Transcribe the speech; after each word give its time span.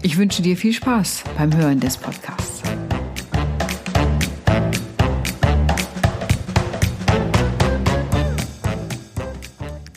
Ich 0.00 0.16
wünsche 0.16 0.42
dir 0.42 0.56
viel 0.56 0.72
Spaß 0.72 1.24
beim 1.36 1.56
Hören 1.56 1.80
des 1.80 1.96
Podcasts. 1.96 2.62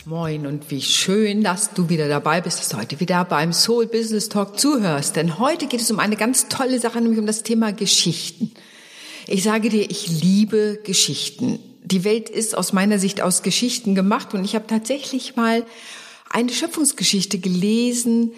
Moin 0.06 0.48
und 0.48 0.72
wie 0.72 0.82
schön, 0.82 1.44
dass 1.44 1.76
du 1.76 1.90
wieder 1.90 2.08
dabei 2.08 2.42
bist, 2.42 2.60
dass 2.60 2.70
du 2.70 2.78
heute 2.78 3.00
wieder 3.00 3.24
beim 3.26 3.54
Soul 3.54 3.86
Business 3.86 4.28
Talk 4.28 4.60
zuhörst. 4.60 5.16
Denn 5.18 5.38
heute 5.38 5.68
geht 5.68 5.82
es 5.82 5.92
um 5.92 6.00
eine 6.00 6.16
ganz 6.16 6.48
tolle 6.48 6.80
Sache, 6.80 7.00
nämlich 7.00 7.20
um 7.20 7.28
das 7.28 7.44
Thema 7.44 7.72
Geschichten. 7.72 8.52
Ich 9.28 9.44
sage 9.44 9.70
dir, 9.70 9.90
ich 9.90 10.08
liebe 10.08 10.80
Geschichten. 10.84 11.60
Die 11.84 12.04
Welt 12.04 12.28
ist 12.28 12.58
aus 12.58 12.74
meiner 12.74 12.98
Sicht 12.98 13.22
aus 13.22 13.44
Geschichten 13.44 13.94
gemacht 13.94 14.34
und 14.34 14.46
ich 14.46 14.56
habe 14.56 14.66
tatsächlich 14.66 15.36
mal 15.36 15.64
eine 16.32 16.52
Schöpfungsgeschichte 16.52 17.38
gelesen, 17.38 18.32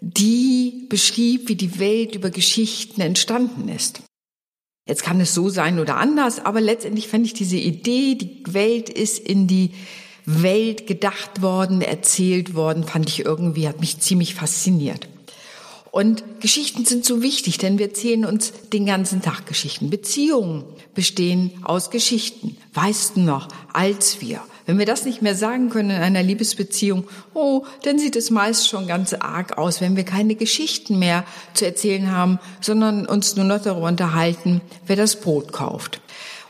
die 0.00 0.86
beschrieb, 0.88 1.48
wie 1.48 1.56
die 1.56 1.78
Welt 1.78 2.14
über 2.14 2.30
Geschichten 2.30 3.00
entstanden 3.00 3.68
ist. 3.68 4.02
Jetzt 4.86 5.04
kann 5.04 5.20
es 5.20 5.34
so 5.34 5.48
sein 5.48 5.78
oder 5.78 5.96
anders, 5.96 6.44
aber 6.44 6.60
letztendlich 6.60 7.08
fand 7.08 7.26
ich 7.26 7.34
diese 7.34 7.56
Idee, 7.56 8.14
die 8.16 8.42
Welt 8.48 8.88
ist 8.88 9.18
in 9.18 9.46
die 9.46 9.70
Welt 10.24 10.86
gedacht 10.86 11.42
worden, 11.42 11.82
erzählt 11.82 12.54
worden, 12.54 12.84
fand 12.84 13.08
ich 13.08 13.24
irgendwie, 13.24 13.68
hat 13.68 13.80
mich 13.80 14.00
ziemlich 14.00 14.34
fasziniert. 14.34 15.08
Und 15.90 16.40
Geschichten 16.40 16.84
sind 16.84 17.04
so 17.04 17.20
wichtig, 17.20 17.58
denn 17.58 17.78
wir 17.78 17.88
erzählen 17.88 18.24
uns 18.24 18.52
den 18.72 18.86
ganzen 18.86 19.22
Tag 19.22 19.46
Geschichten. 19.46 19.90
Beziehungen 19.90 20.64
bestehen 20.94 21.52
aus 21.62 21.90
Geschichten. 21.90 22.56
Weißt 22.74 23.16
du 23.16 23.20
noch, 23.20 23.48
als 23.72 24.20
wir, 24.20 24.40
wenn 24.70 24.78
wir 24.78 24.86
das 24.86 25.04
nicht 25.04 25.20
mehr 25.20 25.34
sagen 25.34 25.68
können 25.68 25.90
in 25.90 26.00
einer 26.00 26.22
Liebesbeziehung, 26.22 27.08
oh, 27.34 27.64
dann 27.82 27.98
sieht 27.98 28.14
es 28.14 28.30
meist 28.30 28.68
schon 28.68 28.86
ganz 28.86 29.14
arg 29.14 29.58
aus, 29.58 29.80
wenn 29.80 29.96
wir 29.96 30.04
keine 30.04 30.36
Geschichten 30.36 31.00
mehr 31.00 31.24
zu 31.54 31.64
erzählen 31.66 32.12
haben, 32.12 32.38
sondern 32.60 33.04
uns 33.04 33.34
nur 33.34 33.44
noch 33.44 33.60
darüber 33.60 33.88
unterhalten, 33.88 34.60
wer 34.86 34.94
das 34.94 35.16
Brot 35.16 35.52
kauft 35.52 36.00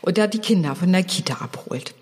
oder 0.03 0.27
die 0.27 0.37
Kinder 0.37 0.75
von 0.75 0.91
der 0.91 1.03
Kita 1.03 1.33
abholt. 1.41 1.95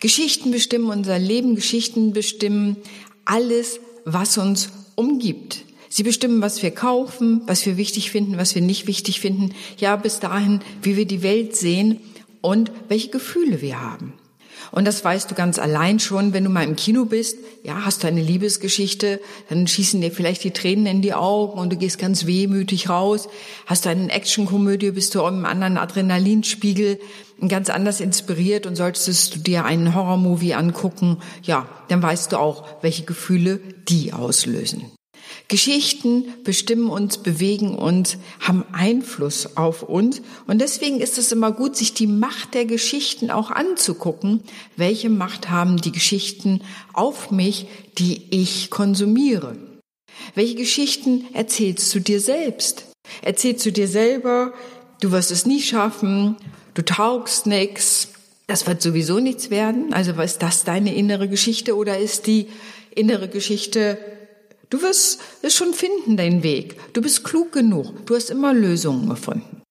Geschichten 0.00 0.50
bestimmen 0.50 0.90
unser 0.90 1.20
Leben, 1.20 1.54
Geschichten 1.54 2.12
bestimmen 2.12 2.76
alles, 3.24 3.78
was 4.04 4.38
uns 4.38 4.70
umgibt. 4.96 5.64
Sie 5.88 6.02
bestimmen, 6.02 6.42
was 6.42 6.64
wir 6.64 6.72
kaufen, 6.72 7.42
was 7.46 7.64
wir 7.64 7.76
wichtig 7.76 8.10
finden, 8.10 8.38
was 8.38 8.56
wir 8.56 8.62
nicht 8.62 8.88
wichtig 8.88 9.20
finden, 9.20 9.54
ja 9.78 9.94
bis 9.94 10.18
dahin, 10.18 10.62
wie 10.82 10.96
wir 10.96 11.06
die 11.06 11.22
Welt 11.22 11.54
sehen 11.54 12.00
und 12.40 12.72
welche 12.88 13.10
Gefühle 13.10 13.60
wir 13.60 13.80
haben. 13.80 14.14
Und 14.70 14.86
das 14.86 15.04
weißt 15.04 15.30
du 15.30 15.34
ganz 15.34 15.58
allein 15.58 15.98
schon, 15.98 16.32
wenn 16.32 16.44
du 16.44 16.50
mal 16.50 16.64
im 16.64 16.76
Kino 16.76 17.04
bist. 17.04 17.38
Ja, 17.62 17.84
hast 17.84 18.02
du 18.02 18.08
eine 18.08 18.22
Liebesgeschichte, 18.22 19.20
dann 19.48 19.66
schießen 19.66 20.00
dir 20.00 20.10
vielleicht 20.10 20.44
die 20.44 20.52
Tränen 20.52 20.86
in 20.86 21.02
die 21.02 21.14
Augen 21.14 21.58
und 21.58 21.72
du 21.72 21.76
gehst 21.76 21.98
ganz 21.98 22.26
wehmütig 22.26 22.88
raus. 22.88 23.28
Hast 23.66 23.84
du 23.84 23.90
eine 23.90 24.10
Actionkomödie, 24.10 24.92
bist 24.92 25.14
du 25.14 25.26
im 25.26 25.44
anderen 25.44 25.76
Adrenalinspiegel 25.76 26.98
ganz 27.48 27.70
anders 27.70 28.00
inspiriert 28.00 28.66
und 28.66 28.76
solltest 28.76 29.34
du 29.34 29.38
dir 29.38 29.64
einen 29.64 29.94
Horrormovie 29.94 30.54
angucken, 30.54 31.18
ja, 31.42 31.66
dann 31.88 32.02
weißt 32.02 32.32
du 32.32 32.36
auch, 32.36 32.82
welche 32.82 33.04
Gefühle 33.04 33.60
die 33.88 34.12
auslösen. 34.12 34.92
Geschichten 35.50 36.32
bestimmen 36.44 36.88
uns, 36.88 37.18
bewegen 37.18 37.74
uns, 37.74 38.18
haben 38.38 38.64
Einfluss 38.72 39.56
auf 39.56 39.82
uns. 39.82 40.22
Und 40.46 40.60
deswegen 40.60 41.00
ist 41.00 41.18
es 41.18 41.32
immer 41.32 41.50
gut, 41.50 41.76
sich 41.76 41.92
die 41.92 42.06
Macht 42.06 42.54
der 42.54 42.66
Geschichten 42.66 43.32
auch 43.32 43.50
anzugucken. 43.50 44.44
Welche 44.76 45.10
Macht 45.10 45.50
haben 45.50 45.78
die 45.78 45.90
Geschichten 45.90 46.62
auf 46.92 47.32
mich, 47.32 47.66
die 47.98 48.28
ich 48.30 48.70
konsumiere? 48.70 49.56
Welche 50.36 50.54
Geschichten 50.54 51.26
erzählst 51.34 51.92
du 51.94 52.00
dir 52.00 52.20
selbst? 52.20 52.84
Erzählst 53.20 53.66
du 53.66 53.72
dir 53.72 53.88
selber, 53.88 54.52
du 55.00 55.10
wirst 55.10 55.32
es 55.32 55.46
nie 55.46 55.60
schaffen, 55.60 56.36
du 56.74 56.82
taugst 56.82 57.46
nix, 57.46 58.10
das 58.46 58.68
wird 58.68 58.82
sowieso 58.82 59.18
nichts 59.18 59.50
werden? 59.50 59.92
Also 59.92 60.12
ist 60.12 60.42
das 60.42 60.62
deine 60.62 60.94
innere 60.94 61.28
Geschichte 61.28 61.74
oder 61.74 61.98
ist 61.98 62.28
die 62.28 62.46
innere 62.94 63.28
Geschichte 63.28 63.98
Du 64.70 64.82
wirst 64.82 65.20
es 65.42 65.54
schon 65.54 65.74
finden, 65.74 66.16
deinen 66.16 66.44
Weg. 66.44 66.76
Du 66.92 67.02
bist 67.02 67.24
klug 67.24 67.52
genug. 67.52 68.06
Du 68.06 68.14
hast 68.14 68.30
immer 68.30 68.54
Lösungen 68.54 69.08
gefunden. 69.08 69.62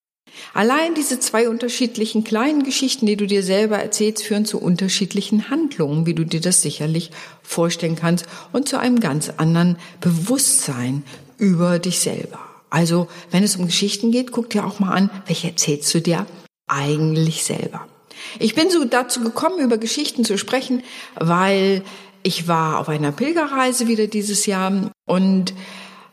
Allein 0.53 0.93
diese 0.93 1.19
zwei 1.19 1.49
unterschiedlichen 1.49 2.23
kleinen 2.23 2.63
Geschichten, 2.63 3.05
die 3.05 3.15
du 3.15 3.25
dir 3.25 3.43
selber 3.43 3.77
erzählst, 3.77 4.23
führen 4.23 4.45
zu 4.45 4.59
unterschiedlichen 4.59 5.49
Handlungen, 5.49 6.05
wie 6.05 6.13
du 6.13 6.25
dir 6.25 6.41
das 6.41 6.61
sicherlich 6.61 7.11
vorstellen 7.41 7.95
kannst, 7.95 8.25
und 8.51 8.67
zu 8.67 8.77
einem 8.77 8.99
ganz 8.99 9.29
anderen 9.37 9.77
Bewusstsein 10.01 11.03
über 11.37 11.79
dich 11.79 11.99
selber. 11.99 12.39
Also, 12.69 13.07
wenn 13.31 13.43
es 13.43 13.55
um 13.55 13.65
Geschichten 13.65 14.11
geht, 14.11 14.31
guck 14.31 14.49
dir 14.49 14.65
auch 14.65 14.79
mal 14.79 14.91
an, 14.91 15.09
welche 15.25 15.47
erzählst 15.47 15.93
du 15.93 16.01
dir 16.01 16.27
eigentlich 16.67 17.43
selber. 17.43 17.87
Ich 18.37 18.53
bin 18.53 18.69
so 18.69 18.83
dazu 18.85 19.21
gekommen, 19.21 19.59
über 19.59 19.77
Geschichten 19.77 20.25
zu 20.25 20.37
sprechen, 20.37 20.83
weil 21.15 21.83
ich 22.23 22.47
war 22.47 22.79
auf 22.79 22.89
einer 22.89 23.11
Pilgerreise 23.11 23.87
wieder 23.87 24.07
dieses 24.07 24.45
Jahr 24.45 24.91
und 25.05 25.53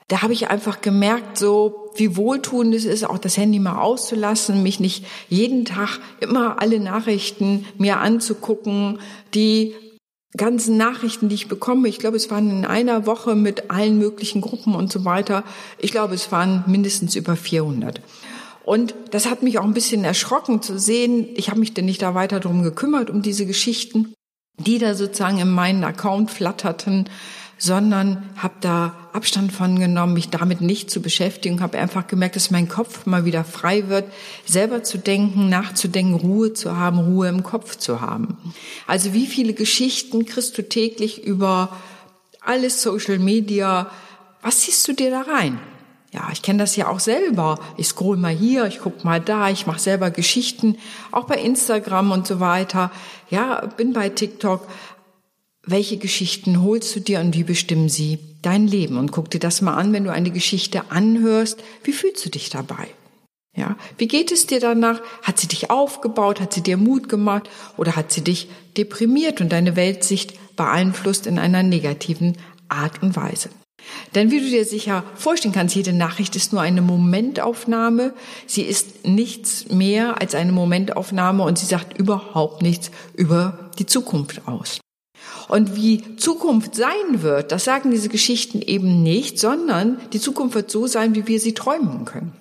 da 0.09 0.23
habe 0.23 0.33
ich 0.33 0.51
einfach 0.51 0.81
gemerkt, 0.81 1.37
so 1.37 1.91
wie 1.97 2.17
wohltuend 2.17 2.75
es 2.75 2.85
ist, 2.85 3.05
auch 3.05 3.19
das 3.19 3.37
Handy 3.37 3.59
mal 3.59 3.81
auszulassen, 3.81 4.63
mich 4.63 4.79
nicht 4.79 5.05
jeden 5.29 5.65
Tag 5.65 5.99
immer 6.21 6.63
alle 6.63 6.79
Nachrichten 6.79 7.67
mir 7.77 7.99
anzugucken, 7.99 9.01
die 9.35 9.75
ganzen 10.37 10.77
Nachrichten, 10.77 11.29
die 11.29 11.35
ich 11.35 11.49
bekomme. 11.49 11.89
Ich 11.89 11.99
glaube, 11.99 12.17
es 12.17 12.31
waren 12.31 12.51
in 12.51 12.65
einer 12.65 13.07
Woche 13.07 13.35
mit 13.35 13.71
allen 13.71 13.99
möglichen 13.99 14.43
Gruppen 14.43 14.75
und 14.75 14.93
so 14.93 15.05
weiter. 15.05 15.43
Ich 15.79 15.91
glaube, 15.91 16.15
es 16.15 16.31
waren 16.31 16.63
mindestens 16.67 17.17
über 17.17 17.35
400. 17.37 18.01
Und 18.65 18.95
das 19.11 19.31
hat 19.31 19.43
mich 19.43 19.59
auch 19.59 19.65
ein 19.65 19.75
bisschen 19.75 20.05
erschrocken 20.05 20.61
zu 20.61 20.79
sehen. 20.79 21.29
Ich 21.35 21.51
habe 21.51 21.61
mich 21.61 21.73
denn 21.73 21.85
nicht 21.85 22.03
da 22.03 22.15
weiter 22.15 22.41
drum 22.41 22.63
gekümmert, 22.63 23.11
um 23.11 23.23
diese 23.23 23.47
Geschichten 23.47 24.13
die 24.59 24.79
da 24.79 24.95
sozusagen 24.95 25.39
in 25.39 25.51
meinen 25.51 25.85
Account 25.85 26.31
flatterten, 26.31 27.09
sondern 27.59 28.29
habe 28.37 28.55
da 28.61 28.95
Abstand 29.13 29.51
von 29.51 29.79
genommen, 29.79 30.13
mich 30.13 30.29
damit 30.29 30.61
nicht 30.61 30.91
zu 30.91 31.01
beschäftigen, 31.01 31.61
habe 31.61 31.79
einfach 31.79 32.07
gemerkt, 32.07 32.37
dass 32.37 32.51
mein 32.51 32.69
Kopf 32.69 33.07
mal 33.07 33.25
wieder 33.25 33.45
frei 33.45 33.89
wird, 33.89 34.05
selber 34.45 34.83
zu 34.83 34.99
denken, 34.99 35.49
nachzudenken, 35.49 36.15
Ruhe 36.15 36.53
zu 36.53 36.77
haben, 36.77 36.99
Ruhe 36.99 37.29
im 37.29 37.43
Kopf 37.43 37.77
zu 37.77 38.01
haben. 38.03 38.37
Also 38.87 39.15
wie 39.15 39.27
viele 39.27 39.55
Geschichten 39.55 40.27
kriegst 40.27 40.59
du 40.59 40.63
täglich 40.69 41.25
über 41.25 41.75
alles 42.43 42.83
Social 42.83 43.19
Media? 43.19 43.91
Was 44.43 44.63
siehst 44.63 44.87
du 44.87 44.93
dir 44.93 45.11
da 45.11 45.23
rein? 45.23 45.59
Ja, 46.17 46.31
ich 46.33 46.41
kenne 46.41 46.61
das 46.61 46.77
ja 46.77 46.89
auch 46.89 47.01
selber. 47.01 47.59
Ich 47.77 47.89
scroll 47.89 48.17
mal 48.17 48.35
hier, 48.35 48.65
ich 48.65 48.81
guck 48.81 49.05
mal 49.05 49.21
da, 49.21 49.51
ich 49.51 49.67
mache 49.67 49.79
selber 49.79 50.11
Geschichten, 50.11 50.79
auch 51.13 51.25
bei 51.25 51.35
Instagram 51.35 52.11
und 52.11 52.27
so 52.27 52.41
weiter. 52.41 52.91
Ja, 53.29 53.67
bin 53.77 53.93
bei 53.93 54.09
TikTok. 54.09 54.67
Welche 55.63 55.99
Geschichten 55.99 56.63
holst 56.63 56.97
du 56.97 57.01
dir 57.01 57.21
und 57.21 57.35
wie 57.35 57.43
bestimmen 57.43 57.91
sie 57.91 58.19
dein 58.41 58.67
Leben? 58.67 58.97
Und 58.97 59.13
guck 59.13 59.31
dir 59.31 59.41
das 59.41 59.61
mal 59.61 59.75
an, 59.75 59.93
wenn 59.93 60.05
du 60.05 60.13
eine 60.13 60.31
Geschichte 60.31 60.91
anhörst. 60.91 61.63
Wie 61.85 61.93
fühlst 61.93 62.25
du 62.25 62.31
dich 62.31 62.49
dabei? 62.49 62.89
Ja, 63.55 63.77
wie 63.99 64.09
geht 64.09 64.33
es 64.33 64.47
dir 64.47 64.61
danach? 64.61 65.03
Hat 65.23 65.39
sie 65.39 65.49
dich 65.49 65.71
aufgebaut? 65.71 66.41
Hat 66.41 66.55
sie 66.55 66.63
dir 66.63 66.79
Mut 66.79 67.11
gemacht? 67.11 67.51
Oder 67.77 67.95
hat 67.95 68.11
sie 68.11 68.23
dich 68.23 68.49
deprimiert 68.79 69.43
und 69.43 69.51
deine 69.53 69.77
Weltsicht 69.77 70.57
beeinflusst 70.57 71.27
in 71.27 71.39
einer 71.39 71.63
negativen 71.63 72.39
Art 72.69 73.03
und 73.03 73.17
Weise? 73.17 73.51
Denn 74.15 74.31
wie 74.31 74.41
du 74.41 74.49
dir 74.49 74.65
sicher 74.65 75.05
vorstellen 75.15 75.55
kannst, 75.55 75.75
jede 75.75 75.93
Nachricht 75.93 76.37
ist 76.37 76.53
nur 76.53 76.63
eine 76.63 76.81
Momentaufnahme. 76.81 78.15
Sie 78.47 78.63
ist 78.63 79.07
nichts 79.07 79.69
mehr 79.69 80.21
als 80.21 80.35
eine 80.35 80.53
Momentaufnahme 80.53 81.43
und 81.43 81.59
sie 81.59 81.67
sagt 81.67 81.99
überhaupt 81.99 82.63
nichts 82.63 82.91
über 83.15 83.71
die 83.79 83.87
Zukunft 83.87 84.49
aus. 84.49 84.81
Und 85.49 85.77
wie 85.77 86.17
Zukunft 86.17 86.75
sein 86.75 87.23
wird, 87.23 87.53
das 87.53 87.65
sagen 87.65 87.91
diese 87.91 88.09
Geschichten 88.09 88.63
eben 88.63 89.03
nicht, 89.03 89.39
sondern 89.39 89.99
die 90.13 90.21
Zukunft 90.21 90.55
wird 90.55 90.71
so 90.71 90.87
sein, 90.87 91.15
wie 91.15 91.27
wir 91.27 91.39
sie 91.39 91.55
träumen 91.55 92.05
können. 92.05 92.33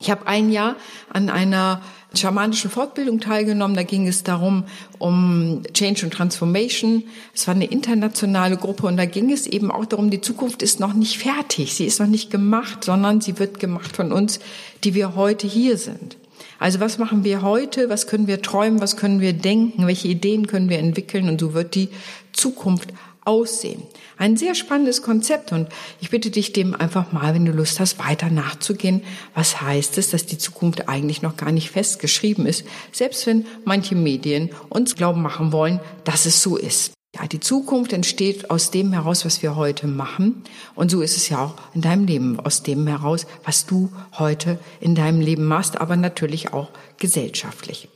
Ich 0.00 0.12
habe 0.12 0.28
ein 0.28 0.52
Jahr 0.52 0.76
an 1.12 1.28
einer 1.28 1.82
schamanischen 2.14 2.70
Fortbildung 2.70 3.18
teilgenommen. 3.18 3.76
Da 3.76 3.82
ging 3.82 4.06
es 4.06 4.22
darum, 4.22 4.62
um 4.98 5.62
Change 5.74 6.06
und 6.06 6.12
Transformation. 6.12 7.02
Es 7.34 7.48
war 7.48 7.54
eine 7.56 7.64
internationale 7.64 8.56
Gruppe 8.56 8.86
und 8.86 8.96
da 8.96 9.06
ging 9.06 9.32
es 9.32 9.48
eben 9.48 9.72
auch 9.72 9.86
darum, 9.86 10.10
die 10.10 10.20
Zukunft 10.20 10.62
ist 10.62 10.78
noch 10.78 10.94
nicht 10.94 11.18
fertig. 11.18 11.74
Sie 11.74 11.84
ist 11.84 11.98
noch 11.98 12.06
nicht 12.06 12.30
gemacht, 12.30 12.84
sondern 12.84 13.20
sie 13.20 13.40
wird 13.40 13.58
gemacht 13.58 13.96
von 13.96 14.12
uns, 14.12 14.38
die 14.84 14.94
wir 14.94 15.16
heute 15.16 15.48
hier 15.48 15.76
sind. 15.76 16.16
Also 16.60 16.78
was 16.78 16.98
machen 16.98 17.24
wir 17.24 17.42
heute? 17.42 17.88
Was 17.88 18.06
können 18.06 18.28
wir 18.28 18.40
träumen? 18.40 18.80
Was 18.80 18.96
können 18.96 19.20
wir 19.20 19.32
denken? 19.32 19.88
Welche 19.88 20.06
Ideen 20.06 20.46
können 20.46 20.68
wir 20.68 20.78
entwickeln? 20.78 21.28
Und 21.28 21.40
so 21.40 21.54
wird 21.54 21.74
die 21.74 21.88
Zukunft 22.32 22.92
aussehen. 23.24 23.82
Ein 24.18 24.36
sehr 24.36 24.56
spannendes 24.56 25.02
Konzept 25.02 25.52
und 25.52 25.68
ich 26.00 26.10
bitte 26.10 26.30
dich 26.30 26.52
dem 26.52 26.74
einfach 26.74 27.12
mal, 27.12 27.34
wenn 27.34 27.44
du 27.44 27.52
Lust 27.52 27.78
hast, 27.78 28.00
weiter 28.00 28.30
nachzugehen. 28.30 29.04
Was 29.32 29.60
heißt 29.60 29.96
es, 29.96 30.10
dass 30.10 30.26
die 30.26 30.38
Zukunft 30.38 30.88
eigentlich 30.88 31.22
noch 31.22 31.36
gar 31.36 31.52
nicht 31.52 31.70
festgeschrieben 31.70 32.44
ist, 32.44 32.64
selbst 32.90 33.28
wenn 33.28 33.46
manche 33.64 33.94
Medien 33.94 34.50
uns 34.70 34.96
glauben 34.96 35.22
machen 35.22 35.52
wollen, 35.52 35.78
dass 36.02 36.26
es 36.26 36.42
so 36.42 36.56
ist. 36.56 36.94
Ja, 37.14 37.28
die 37.28 37.38
Zukunft 37.38 37.92
entsteht 37.92 38.50
aus 38.50 38.72
dem 38.72 38.92
heraus, 38.92 39.24
was 39.24 39.40
wir 39.40 39.54
heute 39.54 39.86
machen. 39.86 40.42
Und 40.74 40.90
so 40.90 41.00
ist 41.00 41.16
es 41.16 41.28
ja 41.28 41.44
auch 41.44 41.54
in 41.72 41.80
deinem 41.80 42.04
Leben, 42.04 42.40
aus 42.40 42.64
dem 42.64 42.88
heraus, 42.88 43.24
was 43.44 43.66
du 43.66 43.90
heute 44.18 44.58
in 44.80 44.96
deinem 44.96 45.20
Leben 45.20 45.44
machst, 45.44 45.80
aber 45.80 45.94
natürlich 45.94 46.52
auch 46.52 46.70
gesellschaftlich. 46.98 47.88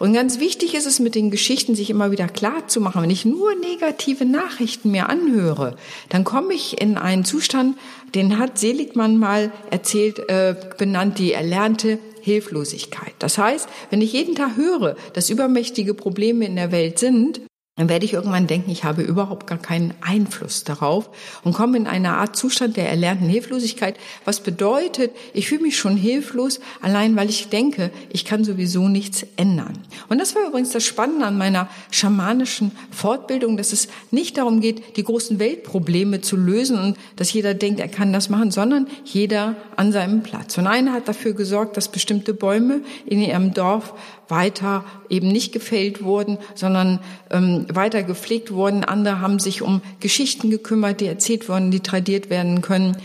Und 0.00 0.14
ganz 0.14 0.40
wichtig 0.40 0.74
ist 0.74 0.86
es 0.86 0.98
mit 0.98 1.14
den 1.14 1.30
Geschichten, 1.30 1.74
sich 1.74 1.90
immer 1.90 2.10
wieder 2.10 2.26
klar 2.26 2.66
zu 2.66 2.80
machen. 2.80 3.02
Wenn 3.02 3.10
ich 3.10 3.26
nur 3.26 3.54
negative 3.54 4.24
Nachrichten 4.24 4.90
mir 4.90 5.10
anhöre, 5.10 5.76
dann 6.08 6.24
komme 6.24 6.54
ich 6.54 6.80
in 6.80 6.96
einen 6.96 7.26
Zustand, 7.26 7.76
den 8.14 8.38
hat 8.38 8.58
Seligmann 8.58 9.18
mal 9.18 9.52
erzählt, 9.70 10.18
äh, 10.30 10.56
benannt, 10.78 11.18
die 11.18 11.34
erlernte 11.34 11.98
Hilflosigkeit. 12.22 13.12
Das 13.18 13.36
heißt, 13.36 13.68
wenn 13.90 14.00
ich 14.00 14.14
jeden 14.14 14.34
Tag 14.34 14.56
höre, 14.56 14.96
dass 15.12 15.28
übermächtige 15.28 15.92
Probleme 15.92 16.46
in 16.46 16.56
der 16.56 16.72
Welt 16.72 16.98
sind, 16.98 17.42
dann 17.76 17.88
werde 17.88 18.04
ich 18.04 18.12
irgendwann 18.12 18.46
denken, 18.46 18.70
ich 18.70 18.84
habe 18.84 19.00
überhaupt 19.00 19.46
gar 19.46 19.56
keinen 19.56 19.94
Einfluss 20.02 20.64
darauf 20.64 21.08
und 21.44 21.54
komme 21.54 21.78
in 21.78 21.86
eine 21.86 22.10
Art 22.18 22.36
Zustand 22.36 22.76
der 22.76 22.90
erlernten 22.90 23.26
Hilflosigkeit, 23.26 23.96
was 24.26 24.40
bedeutet, 24.40 25.12
ich 25.32 25.48
fühle 25.48 25.62
mich 25.62 25.78
schon 25.78 25.96
hilflos, 25.96 26.60
allein 26.82 27.16
weil 27.16 27.30
ich 27.30 27.48
denke, 27.48 27.90
ich 28.10 28.26
kann 28.26 28.44
sowieso 28.44 28.88
nichts 28.88 29.24
ändern. 29.36 29.78
Und 30.10 30.18
das 30.18 30.34
war 30.34 30.46
übrigens 30.46 30.70
das 30.70 30.84
Spannende 30.84 31.24
an 31.24 31.38
meiner 31.38 31.70
schamanischen 31.90 32.72
Fortbildung, 32.90 33.56
dass 33.56 33.72
es 33.72 33.88
nicht 34.10 34.36
darum 34.36 34.60
geht, 34.60 34.98
die 34.98 35.04
großen 35.04 35.38
Weltprobleme 35.38 36.20
zu 36.20 36.36
lösen 36.36 36.78
und 36.78 36.98
dass 37.16 37.32
jeder 37.32 37.54
denkt, 37.54 37.80
er 37.80 37.88
kann 37.88 38.12
das 38.12 38.28
machen, 38.28 38.50
sondern 38.50 38.88
jeder 39.04 39.56
an 39.76 39.90
seinem 39.90 40.22
Platz. 40.22 40.58
Und 40.58 40.66
einer 40.66 40.92
hat 40.92 41.08
dafür 41.08 41.32
gesorgt, 41.32 41.78
dass 41.78 41.88
bestimmte 41.88 42.34
Bäume 42.34 42.82
in 43.06 43.22
ihrem 43.22 43.54
Dorf 43.54 43.94
weiter 44.30 44.84
eben 45.08 45.28
nicht 45.28 45.52
gefällt 45.52 46.02
wurden, 46.02 46.38
sondern 46.54 47.00
ähm, 47.30 47.66
weiter 47.72 48.02
gepflegt 48.02 48.52
wurden. 48.52 48.84
Andere 48.84 49.20
haben 49.20 49.38
sich 49.38 49.62
um 49.62 49.80
Geschichten 50.00 50.50
gekümmert, 50.50 51.00
die 51.00 51.06
erzählt 51.06 51.48
wurden, 51.48 51.70
die 51.70 51.80
tradiert 51.80 52.30
werden 52.30 52.62
können. 52.62 52.96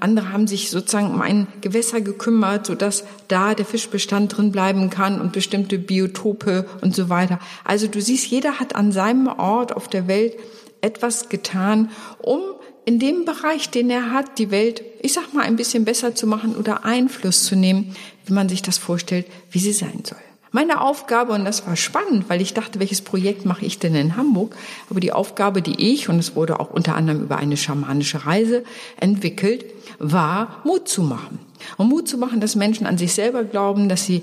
Andere 0.00 0.32
haben 0.32 0.46
sich 0.46 0.70
sozusagen 0.70 1.12
um 1.12 1.22
ein 1.22 1.46
Gewässer 1.60 2.00
gekümmert, 2.00 2.66
sodass 2.66 3.04
da 3.28 3.54
der 3.54 3.64
Fischbestand 3.64 4.36
drin 4.36 4.52
bleiben 4.52 4.90
kann 4.90 5.20
und 5.20 5.32
bestimmte 5.32 5.78
Biotope 5.78 6.66
und 6.82 6.94
so 6.94 7.08
weiter. 7.08 7.38
Also 7.64 7.86
du 7.86 8.02
siehst, 8.02 8.26
jeder 8.26 8.60
hat 8.60 8.74
an 8.74 8.92
seinem 8.92 9.28
Ort 9.28 9.74
auf 9.74 9.88
der 9.88 10.08
Welt 10.08 10.34
etwas 10.80 11.28
getan, 11.28 11.90
um 12.18 12.40
in 12.84 12.98
dem 12.98 13.24
Bereich, 13.24 13.70
den 13.70 13.88
er 13.88 14.10
hat, 14.10 14.38
die 14.38 14.50
Welt, 14.50 14.82
ich 15.00 15.14
sag 15.14 15.32
mal, 15.32 15.42
ein 15.42 15.56
bisschen 15.56 15.84
besser 15.84 16.14
zu 16.14 16.26
machen 16.26 16.54
oder 16.54 16.84
Einfluss 16.84 17.44
zu 17.44 17.56
nehmen, 17.56 17.96
wie 18.26 18.34
man 18.34 18.48
sich 18.48 18.60
das 18.60 18.76
vorstellt, 18.76 19.26
wie 19.50 19.58
sie 19.58 19.72
sein 19.72 20.02
soll. 20.04 20.18
Meine 20.54 20.82
Aufgabe, 20.82 21.32
und 21.32 21.44
das 21.44 21.66
war 21.66 21.74
spannend, 21.74 22.26
weil 22.28 22.40
ich 22.40 22.54
dachte, 22.54 22.78
welches 22.78 23.02
Projekt 23.02 23.44
mache 23.44 23.64
ich 23.66 23.80
denn 23.80 23.96
in 23.96 24.16
Hamburg? 24.16 24.54
Aber 24.88 25.00
die 25.00 25.10
Aufgabe, 25.10 25.62
die 25.62 25.92
ich, 25.92 26.08
und 26.08 26.20
es 26.20 26.36
wurde 26.36 26.60
auch 26.60 26.70
unter 26.70 26.94
anderem 26.94 27.22
über 27.22 27.38
eine 27.38 27.56
schamanische 27.56 28.24
Reise 28.24 28.62
entwickelt, 29.00 29.64
war 29.98 30.62
Mut 30.62 30.86
zu 30.86 31.02
machen. 31.02 31.40
Und 31.76 31.88
Mut 31.88 32.06
zu 32.06 32.18
machen, 32.18 32.38
dass 32.38 32.54
Menschen 32.54 32.86
an 32.86 32.98
sich 32.98 33.14
selber 33.14 33.42
glauben, 33.42 33.88
dass 33.88 34.06
sie 34.06 34.22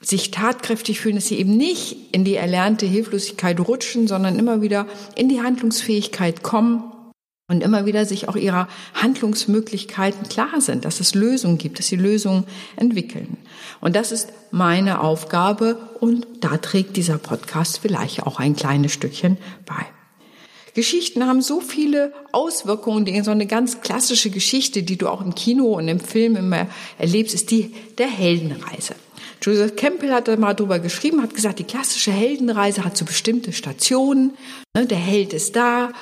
sich 0.00 0.30
tatkräftig 0.30 1.00
fühlen, 1.00 1.16
dass 1.16 1.26
sie 1.26 1.38
eben 1.38 1.54
nicht 1.54 2.14
in 2.14 2.24
die 2.24 2.36
erlernte 2.36 2.86
Hilflosigkeit 2.86 3.60
rutschen, 3.60 4.08
sondern 4.08 4.38
immer 4.38 4.62
wieder 4.62 4.86
in 5.16 5.28
die 5.28 5.42
Handlungsfähigkeit 5.42 6.42
kommen 6.42 6.82
und 7.48 7.62
immer 7.62 7.86
wieder 7.86 8.04
sich 8.04 8.28
auch 8.28 8.36
ihrer 8.36 8.68
Handlungsmöglichkeiten 8.94 10.28
klar 10.28 10.60
sind, 10.60 10.84
dass 10.84 11.00
es 11.00 11.14
Lösungen 11.14 11.56
gibt, 11.56 11.78
dass 11.78 11.86
sie 11.86 11.96
Lösungen 11.96 12.44
entwickeln. 12.76 13.38
Und 13.80 13.96
das 13.96 14.12
ist 14.12 14.28
meine 14.50 15.00
Aufgabe 15.00 15.78
und 16.00 16.26
da 16.40 16.58
trägt 16.58 16.96
dieser 16.96 17.16
Podcast 17.16 17.78
vielleicht 17.80 18.22
auch 18.22 18.38
ein 18.38 18.54
kleines 18.54 18.92
Stückchen 18.92 19.38
bei. 19.64 19.86
Geschichten 20.74 21.26
haben 21.26 21.40
so 21.40 21.60
viele 21.60 22.12
Auswirkungen. 22.30 23.06
Die, 23.06 23.20
so 23.22 23.30
eine 23.30 23.46
ganz 23.46 23.80
klassische 23.80 24.30
Geschichte, 24.30 24.82
die 24.82 24.98
du 24.98 25.08
auch 25.08 25.22
im 25.22 25.34
Kino 25.34 25.72
und 25.72 25.88
im 25.88 25.98
Film 25.98 26.36
immer 26.36 26.68
erlebst, 26.98 27.34
ist 27.34 27.50
die 27.50 27.74
der 27.96 28.08
Heldenreise. 28.08 28.94
Joseph 29.40 29.74
Campbell 29.74 30.12
hat 30.12 30.28
da 30.28 30.36
mal 30.36 30.54
drüber 30.54 30.78
geschrieben, 30.78 31.22
hat 31.22 31.34
gesagt, 31.34 31.58
die 31.58 31.64
klassische 31.64 32.12
Heldenreise 32.12 32.84
hat 32.84 32.96
so 32.96 33.04
bestimmte 33.04 33.52
Stationen. 33.52 34.32
Ne, 34.76 34.86
der 34.86 34.98
Held 34.98 35.32
ist 35.32 35.56
da, 35.56 35.92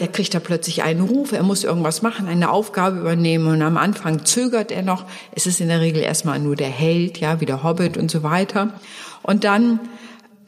der 0.00 0.08
kriegt 0.08 0.34
da 0.34 0.40
plötzlich 0.40 0.82
einen 0.82 1.02
Ruf, 1.02 1.32
er 1.32 1.42
muss 1.42 1.62
irgendwas 1.62 2.02
machen, 2.02 2.26
eine 2.26 2.50
Aufgabe 2.50 2.98
übernehmen 2.98 3.46
und 3.46 3.62
am 3.62 3.76
Anfang 3.76 4.24
zögert 4.24 4.72
er 4.72 4.82
noch. 4.82 5.04
Es 5.32 5.46
ist 5.46 5.60
in 5.60 5.68
der 5.68 5.80
Regel 5.80 6.02
erstmal 6.02 6.38
nur 6.40 6.56
der 6.56 6.68
Held, 6.68 7.18
ja, 7.18 7.40
wie 7.40 7.46
der 7.46 7.62
Hobbit 7.62 7.96
und 7.96 8.10
so 8.10 8.22
weiter. 8.22 8.72
Und 9.22 9.44
dann 9.44 9.78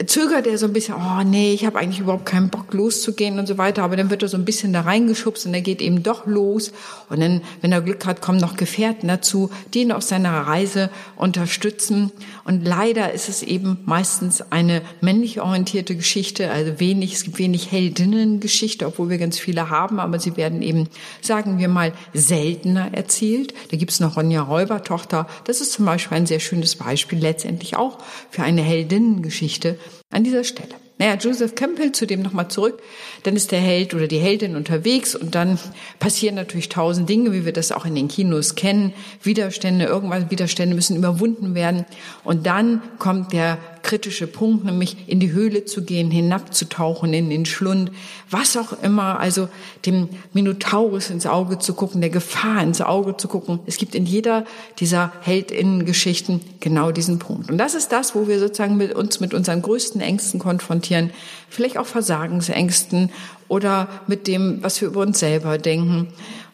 zögert 0.05 0.45
er 0.45 0.57
so 0.57 0.67
ein 0.67 0.73
bisschen, 0.73 0.95
oh 0.95 1.23
nee, 1.23 1.53
ich 1.53 1.65
habe 1.65 1.79
eigentlich 1.79 1.99
überhaupt 1.99 2.27
keinen 2.27 2.49
Bock 2.49 2.71
loszugehen 2.73 3.39
und 3.39 3.47
so 3.47 3.57
weiter, 3.57 3.83
aber 3.83 3.95
dann 3.95 4.11
wird 4.11 4.21
er 4.21 4.29
so 4.29 4.37
ein 4.37 4.45
bisschen 4.45 4.71
da 4.71 4.81
reingeschubst 4.81 5.47
und 5.47 5.53
er 5.55 5.61
geht 5.61 5.81
eben 5.81 6.03
doch 6.03 6.27
los. 6.27 6.71
Und 7.09 7.19
dann, 7.19 7.41
wenn 7.61 7.71
er 7.71 7.81
Glück 7.81 8.05
hat, 8.05 8.21
kommen 8.21 8.39
noch 8.39 8.57
Gefährten 8.57 9.07
dazu, 9.07 9.49
die 9.73 9.81
ihn 9.81 9.91
auf 9.91 10.03
seiner 10.03 10.31
Reise 10.41 10.91
unterstützen. 11.15 12.11
Und 12.43 12.63
leider 12.63 13.11
ist 13.11 13.27
es 13.27 13.41
eben 13.41 13.79
meistens 13.85 14.43
eine 14.51 14.83
männlich 15.01 15.41
orientierte 15.41 15.95
Geschichte, 15.95 16.51
also 16.51 16.79
wenig, 16.79 17.13
es 17.13 17.23
gibt 17.23 17.39
wenig 17.39 17.71
Heldinnengeschichte, 17.71 18.85
obwohl 18.85 19.09
wir 19.09 19.17
ganz 19.17 19.39
viele 19.39 19.71
haben, 19.71 19.99
aber 19.99 20.19
sie 20.19 20.37
werden 20.37 20.61
eben, 20.61 20.89
sagen 21.21 21.57
wir 21.57 21.69
mal, 21.69 21.91
seltener 22.13 22.93
erzählt. 22.93 23.55
Da 23.71 23.77
gibt 23.77 23.91
es 23.91 23.99
noch 23.99 24.15
Ronja 24.15 24.43
Räubertochter, 24.43 25.27
das 25.45 25.59
ist 25.59 25.73
zum 25.73 25.85
Beispiel 25.85 26.17
ein 26.17 26.27
sehr 26.27 26.39
schönes 26.39 26.75
Beispiel 26.75 27.17
letztendlich 27.17 27.75
auch 27.75 27.97
für 28.29 28.43
eine 28.43 28.61
Heldinnengeschichte, 28.61 29.77
an 30.09 30.23
dieser 30.23 30.43
Stelle. 30.43 30.75
Naja, 30.99 31.15
Joseph 31.15 31.53
Campbell, 31.53 31.91
zu 31.91 32.07
dem 32.07 32.23
nochmal 32.23 32.47
zurück, 32.47 32.81
dann 33.21 33.35
ist 33.35 33.51
der 33.51 33.59
Held 33.59 33.93
oder 33.93 34.07
die 34.07 34.17
Heldin 34.17 34.55
unterwegs 34.55 35.15
und 35.15 35.35
dann 35.35 35.59
passieren 35.99 36.33
natürlich 36.33 36.69
tausend 36.69 37.07
Dinge, 37.07 37.33
wie 37.33 37.45
wir 37.45 37.53
das 37.53 37.71
auch 37.71 37.85
in 37.85 37.93
den 37.93 38.07
Kinos 38.07 38.55
kennen. 38.55 38.93
Widerstände, 39.21 39.85
irgendwann 39.85 40.31
Widerstände 40.31 40.73
müssen 40.75 40.97
überwunden 40.97 41.53
werden. 41.53 41.85
Und 42.23 42.47
dann 42.47 42.81
kommt 42.97 43.31
der 43.31 43.59
kritische 43.87 44.27
Punkt, 44.27 44.65
nämlich 44.65 44.97
in 45.07 45.19
die 45.19 45.31
Höhle 45.31 45.65
zu 45.65 45.83
gehen, 45.83 46.11
hinabzutauchen 46.11 47.13
in 47.13 47.29
den 47.29 47.45
Schlund, 47.45 47.91
was 48.29 48.57
auch 48.57 48.83
immer, 48.83 49.19
also 49.19 49.47
dem 49.85 50.09
Minotaurus 50.33 51.09
ins 51.09 51.25
Auge 51.25 51.57
zu 51.57 51.73
gucken, 51.73 52.01
der 52.01 52.09
Gefahr 52.09 52.61
ins 52.61 52.81
Auge 52.81 53.15
zu 53.17 53.29
gucken. 53.29 53.59
Es 53.65 53.77
gibt 53.77 53.95
in 53.95 54.05
jeder 54.05 54.45
dieser 54.79 55.13
Heldinnengeschichten 55.21 56.41
genau 56.59 56.91
diesen 56.91 57.17
Punkt. 57.17 57.49
Und 57.49 57.57
das 57.57 57.73
ist 57.75 57.91
das, 57.93 58.13
wo 58.13 58.27
wir 58.27 58.39
sozusagen 58.39 58.75
mit 58.75 58.93
uns 58.93 59.21
mit 59.21 59.33
unseren 59.33 59.61
größten 59.61 60.01
Ängsten 60.01 60.39
konfrontieren, 60.39 61.11
vielleicht 61.49 61.77
auch 61.77 61.87
Versagensängsten 61.87 63.09
oder 63.47 63.87
mit 64.05 64.27
dem, 64.27 64.61
was 64.61 64.81
wir 64.81 64.89
über 64.89 65.01
uns 65.01 65.19
selber 65.19 65.57
denken. 65.57 66.09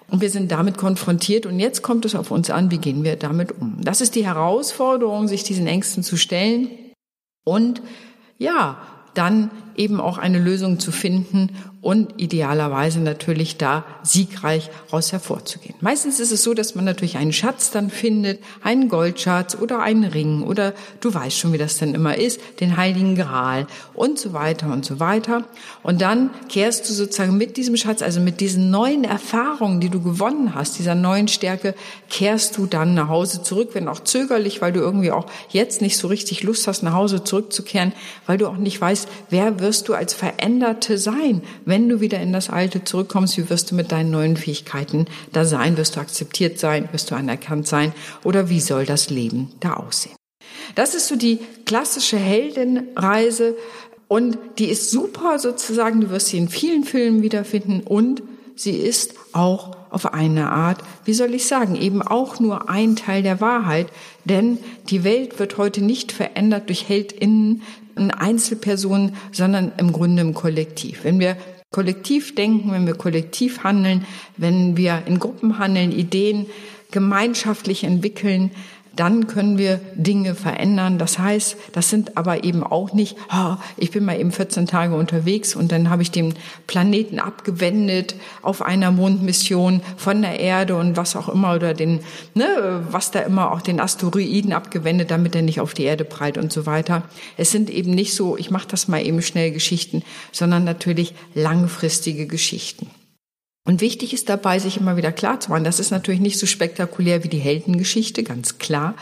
Und 0.08 0.22
wir 0.22 0.30
sind 0.30 0.52
damit 0.52 0.78
konfrontiert 0.78 1.48
und 1.48 1.60
jetzt 1.60 1.82
kommt 1.82 2.06
es 2.06 2.14
auf 2.14 2.30
uns 2.30 2.52
an, 2.52 2.70
wie 2.70 2.78
gehen 2.78 3.04
wir 3.04 3.16
damit 3.16 3.60
um. 3.60 3.78
Das 3.82 4.02
ist 4.02 4.14
die 4.14 4.28
Herausforderung, 4.28 5.28
sich 5.28 5.44
diesen 5.44 5.66
Ängsten 5.66 6.04
zu 6.04 6.18
stellen 6.18 6.70
und 7.44 7.82
ja, 8.38 8.78
dann 9.14 9.52
eben 9.76 10.00
auch 10.00 10.18
eine 10.18 10.40
Lösung 10.40 10.80
zu 10.80 10.92
finden 10.92 11.50
und 11.84 12.14
idealerweise 12.16 13.02
natürlich 13.02 13.58
da 13.58 13.84
siegreich 14.04 14.70
raus 14.94 15.12
hervorzugehen. 15.12 15.76
Meistens 15.82 16.22
ist 16.22 16.32
es 16.32 16.42
so, 16.42 16.54
dass 16.54 16.76
man 16.76 16.86
natürlich 16.86 17.18
einen 17.18 17.34
Schatz 17.34 17.72
dann 17.72 17.90
findet, 17.90 18.40
einen 18.64 18.88
Goldschatz 18.88 19.58
oder 19.60 19.82
einen 19.82 20.06
Ring 20.06 20.44
oder 20.44 20.74
du 21.02 21.14
weißt 21.14 21.38
schon, 21.38 21.52
wie 21.52 21.58
das 21.58 21.78
dann 21.78 21.94
immer 21.94 22.18
ist, 22.18 22.40
den 22.62 22.78
heiligen 22.78 23.16
Gral 23.16 23.68
und 23.94 24.18
so 24.18 24.32
weiter 24.32 24.72
und 24.72 24.86
so 24.86 25.02
weiter. 25.02 25.44
Und 25.84 26.00
dann 26.00 26.30
kehrst 26.48 26.90
du 26.90 26.94
sozusagen 26.94 27.38
mit 27.38 27.58
diesem 27.58 27.76
Schatz, 27.76 28.02
also 28.02 28.22
mit 28.22 28.40
diesen 28.40 28.72
neuen 28.72 29.04
Erfahrungen, 29.04 29.82
die 29.82 29.90
du 29.90 30.02
gewonnen 30.02 30.56
hast, 30.56 30.80
dieser 30.80 30.96
neuen 30.96 31.28
Stärke, 31.28 31.76
kehrst 32.10 32.56
du 32.58 32.66
dann 32.66 32.94
nach 32.94 33.10
Hause 33.10 33.44
zurück, 33.44 33.72
wenn 33.74 33.90
auch 33.90 34.00
zögerlich, 34.00 34.62
weil 34.62 34.72
du 34.72 34.80
irgendwie 34.80 35.12
auch 35.12 35.26
jetzt 35.50 35.82
nicht 35.82 35.98
so 35.98 36.08
richtig 36.08 36.44
Lust 36.44 36.66
hast, 36.66 36.82
nach 36.82 36.94
Hause 36.94 37.26
zurückzukehren, 37.26 37.92
weil 38.26 38.38
du 38.38 38.48
auch 38.48 38.56
nicht 38.56 38.80
weißt, 38.80 39.10
wer 39.30 39.60
wirst 39.64 39.88
du 39.88 39.96
als 39.96 40.14
Veränderte 40.14 41.00
sein? 41.00 41.42
Wenn 41.66 41.90
du 41.90 42.02
wieder 42.02 42.20
in 42.20 42.32
das 42.32 42.52
Alte 42.52 42.84
zurückkommst, 42.84 43.38
wie 43.38 43.50
wirst 43.50 43.72
du 43.72 43.76
mit 43.76 43.92
deinen 43.92 44.12
neuen 44.12 44.38
Fähigkeiten 44.38 45.08
da 45.32 45.46
sein? 45.46 45.78
Wirst 45.78 45.96
du 45.96 46.02
akzeptiert 46.02 46.60
sein? 46.60 46.90
Wirst 46.92 47.10
du 47.10 47.16
anerkannt 47.16 47.66
sein? 47.66 47.94
Oder 48.24 48.50
wie 48.50 48.60
soll 48.60 48.86
das 48.86 49.10
Leben 49.10 49.52
da 49.60 49.74
aussehen? 49.74 50.16
Das 50.76 50.94
ist 50.94 51.08
so 51.08 51.16
die 51.16 51.40
klassische 51.66 52.18
Heldenreise 52.18 53.56
und 54.08 54.38
die 54.60 54.70
ist 54.70 54.92
super 54.92 55.40
sozusagen. 55.40 56.02
Du 56.02 56.10
wirst 56.12 56.28
sie 56.28 56.38
in 56.38 56.50
vielen 56.50 56.84
Filmen 56.84 57.24
wiederfinden 57.24 57.82
und 57.82 58.22
sie 58.56 58.76
ist 58.76 59.16
auch 59.32 59.83
auf 59.94 60.14
eine 60.14 60.50
Art, 60.50 60.82
wie 61.06 61.14
soll 61.14 61.34
ich 61.34 61.46
sagen, 61.46 61.76
eben 61.76 62.02
auch 62.02 62.40
nur 62.40 62.70
ein 62.70 62.96
Teil 62.96 63.24
der 63.24 63.42
Wahrheit, 63.42 63.88
denn 64.26 64.58
die 64.90 65.04
Welt 65.04 65.40
wird 65.40 65.58
heute 65.58 65.84
nicht 65.84 66.12
verändert 66.12 66.70
durch 66.70 66.90
Heldinnen, 66.90 67.62
Einzelpersonen, 67.96 69.16
sondern 69.32 69.72
im 69.78 69.94
Grunde 69.94 70.24
im 70.24 70.34
Kollektiv. 70.34 71.04
Wenn 71.04 71.20
wir 71.20 71.38
kollektiv 71.72 72.34
denken, 72.36 72.72
wenn 72.72 72.88
wir 72.88 72.96
kollektiv 72.96 73.64
handeln, 73.64 74.06
wenn 74.38 74.78
wir 74.78 75.04
in 75.06 75.20
Gruppen 75.20 75.60
handeln, 75.60 75.92
Ideen 75.92 76.48
gemeinschaftlich 76.92 77.84
entwickeln, 77.84 78.52
dann 78.96 79.28
können 79.28 79.58
wir 79.58 79.80
Dinge 79.96 80.36
verändern. 80.36 80.98
Das 80.98 81.18
heißt, 81.18 81.58
das 81.72 81.90
sind 81.90 82.18
aber 82.18 82.44
eben 82.44 82.64
auch 82.64 82.94
nicht, 82.94 83.18
oh, 83.34 83.56
ich 83.78 83.92
bin 83.92 84.06
mal 84.06 84.20
eben 84.20 84.32
14 84.32 84.68
Tage 84.68 84.96
unterwegs 84.96 85.56
und 85.56 85.72
dann 85.72 85.90
habe 85.90 86.04
ich 86.04 86.12
den 86.12 86.36
Planeten 86.68 87.20
abgewendet 87.20 88.16
auf 88.42 88.62
einer 88.62 88.92
Mondmission 88.92 89.82
von 89.98 90.22
der 90.22 90.40
Erde 90.40 90.76
und 90.76 90.96
was 90.96 91.16
auch 91.16 91.30
immer 91.30 91.56
oder 91.56 91.74
den, 91.74 92.02
ne, 92.36 92.86
was 92.90 93.12
da 93.12 93.20
immer 93.22 93.52
auch 93.52 93.62
den 93.62 93.80
Asteroiden 93.80 94.54
abgewendet, 94.54 95.10
damit 95.12 95.36
er 95.36 95.42
nicht 95.42 95.60
auf 95.60 95.74
die 95.74 95.84
Erde 95.84 96.06
prallt 96.06 96.38
und 96.38 96.54
so 96.54 96.66
weiter. 96.66 97.04
Es 97.38 97.52
sind 97.52 97.70
eben 97.70 97.92
nicht 97.92 98.14
so, 98.14 98.38
ich 98.38 98.52
mache 98.52 98.68
das 98.68 98.88
mal 98.88 99.04
eben 99.06 99.22
schnell 99.22 99.52
Geschichten, 99.52 100.04
sondern 100.32 100.64
natürlich 100.64 101.14
langfristige 101.34 102.28
Geschichten. 102.28 102.90
Und 103.66 103.80
wichtig 103.80 104.14
ist 104.14 104.28
dabei, 104.28 104.60
sich 104.60 104.78
immer 104.78 104.98
wieder 104.98 105.12
klar 105.12 105.40
zu 105.40 105.50
machen, 105.50 105.64
das 105.64 105.80
ist 105.80 105.92
natürlich 105.92 106.20
nicht 106.20 106.38
so 106.38 106.46
spektakulär 106.46 107.24
wie 107.24 107.30
die 107.30 107.40
Heldengeschichte, 107.40 108.24
ganz 108.24 108.58
klar. 108.58 108.96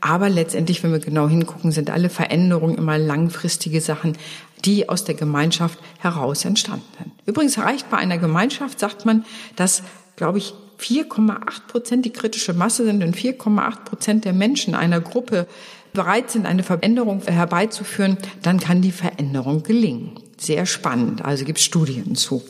Aber 0.00 0.28
letztendlich, 0.28 0.82
wenn 0.82 0.92
wir 0.92 1.00
genau 1.00 1.28
hingucken, 1.28 1.72
sind 1.72 1.90
alle 1.90 2.10
Veränderungen 2.10 2.76
immer 2.76 2.98
langfristige 2.98 3.80
Sachen, 3.80 4.16
die 4.64 4.88
aus 4.88 5.04
der 5.04 5.16
Gemeinschaft 5.16 5.78
heraus 5.98 6.44
entstanden 6.44 6.86
sind. 6.98 7.12
Übrigens 7.26 7.58
reicht 7.58 7.90
bei 7.90 7.96
einer 7.96 8.18
Gemeinschaft, 8.18 8.78
sagt 8.78 9.06
man, 9.06 9.24
dass, 9.56 9.82
glaube 10.14 10.38
ich, 10.38 10.54
4,8 10.78 11.66
Prozent 11.68 12.04
die 12.04 12.12
kritische 12.12 12.52
Masse 12.52 12.84
sind 12.84 13.02
und 13.02 13.16
4,8 13.16 13.84
Prozent 13.84 14.24
der 14.24 14.34
Menschen 14.34 14.74
einer 14.74 15.00
Gruppe 15.00 15.46
bereit 15.94 16.30
sind, 16.30 16.46
eine 16.46 16.62
Veränderung 16.62 17.22
herbeizuführen, 17.22 18.18
dann 18.42 18.60
kann 18.60 18.82
die 18.82 18.92
Veränderung 18.92 19.62
gelingen. 19.62 20.20
Sehr 20.36 20.66
spannend. 20.66 21.24
Also 21.24 21.44
gibt 21.46 21.58
es 21.58 21.64
Studien 21.64 22.14
zu. 22.14 22.42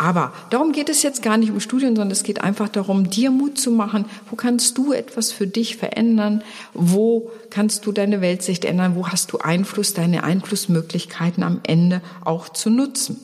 Aber 0.00 0.32
darum 0.50 0.70
geht 0.70 0.88
es 0.88 1.02
jetzt 1.02 1.22
gar 1.22 1.36
nicht 1.36 1.50
um 1.50 1.58
Studien, 1.58 1.96
sondern 1.96 2.12
es 2.12 2.22
geht 2.22 2.40
einfach 2.40 2.68
darum, 2.68 3.10
dir 3.10 3.32
Mut 3.32 3.58
zu 3.58 3.72
machen. 3.72 4.04
Wo 4.30 4.36
kannst 4.36 4.78
du 4.78 4.92
etwas 4.92 5.32
für 5.32 5.48
dich 5.48 5.76
verändern? 5.76 6.44
Wo 6.72 7.32
kannst 7.50 7.84
du 7.84 7.90
deine 7.90 8.20
Weltsicht 8.20 8.64
ändern? 8.64 8.94
Wo 8.94 9.08
hast 9.08 9.32
du 9.32 9.38
Einfluss, 9.38 9.94
deine 9.94 10.22
Einflussmöglichkeiten 10.22 11.42
am 11.42 11.60
Ende 11.64 12.00
auch 12.24 12.48
zu 12.48 12.70
nutzen? 12.70 13.18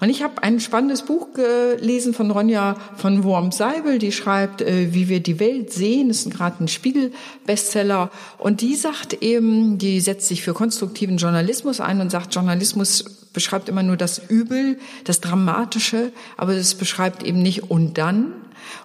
Und 0.00 0.08
ich 0.08 0.22
habe 0.22 0.42
ein 0.42 0.60
spannendes 0.60 1.02
Buch 1.02 1.28
gelesen 1.34 2.14
von 2.14 2.30
Ronja 2.30 2.76
von 2.96 3.22
Worm-Seibel, 3.22 3.98
die 3.98 4.12
schreibt, 4.12 4.62
äh, 4.62 4.94
wie 4.94 5.10
wir 5.10 5.20
die 5.20 5.38
Welt 5.40 5.74
sehen. 5.74 6.08
Das 6.08 6.20
ist 6.20 6.30
gerade 6.30 6.64
ein 6.64 6.68
Spiegel-Bestseller. 6.68 8.10
Und 8.38 8.62
die 8.62 8.76
sagt 8.76 9.22
eben, 9.22 9.76
die 9.76 10.00
setzt 10.00 10.28
sich 10.28 10.42
für 10.42 10.54
konstruktiven 10.54 11.18
Journalismus 11.18 11.80
ein 11.80 12.00
und 12.00 12.10
sagt, 12.10 12.34
Journalismus 12.34 13.23
beschreibt 13.34 13.68
immer 13.68 13.82
nur 13.82 13.98
das 13.98 14.18
Übel, 14.30 14.78
das 15.04 15.20
Dramatische, 15.20 16.12
aber 16.38 16.54
es 16.54 16.74
beschreibt 16.74 17.22
eben 17.22 17.42
nicht 17.42 17.70
und 17.70 17.98
dann. 17.98 18.32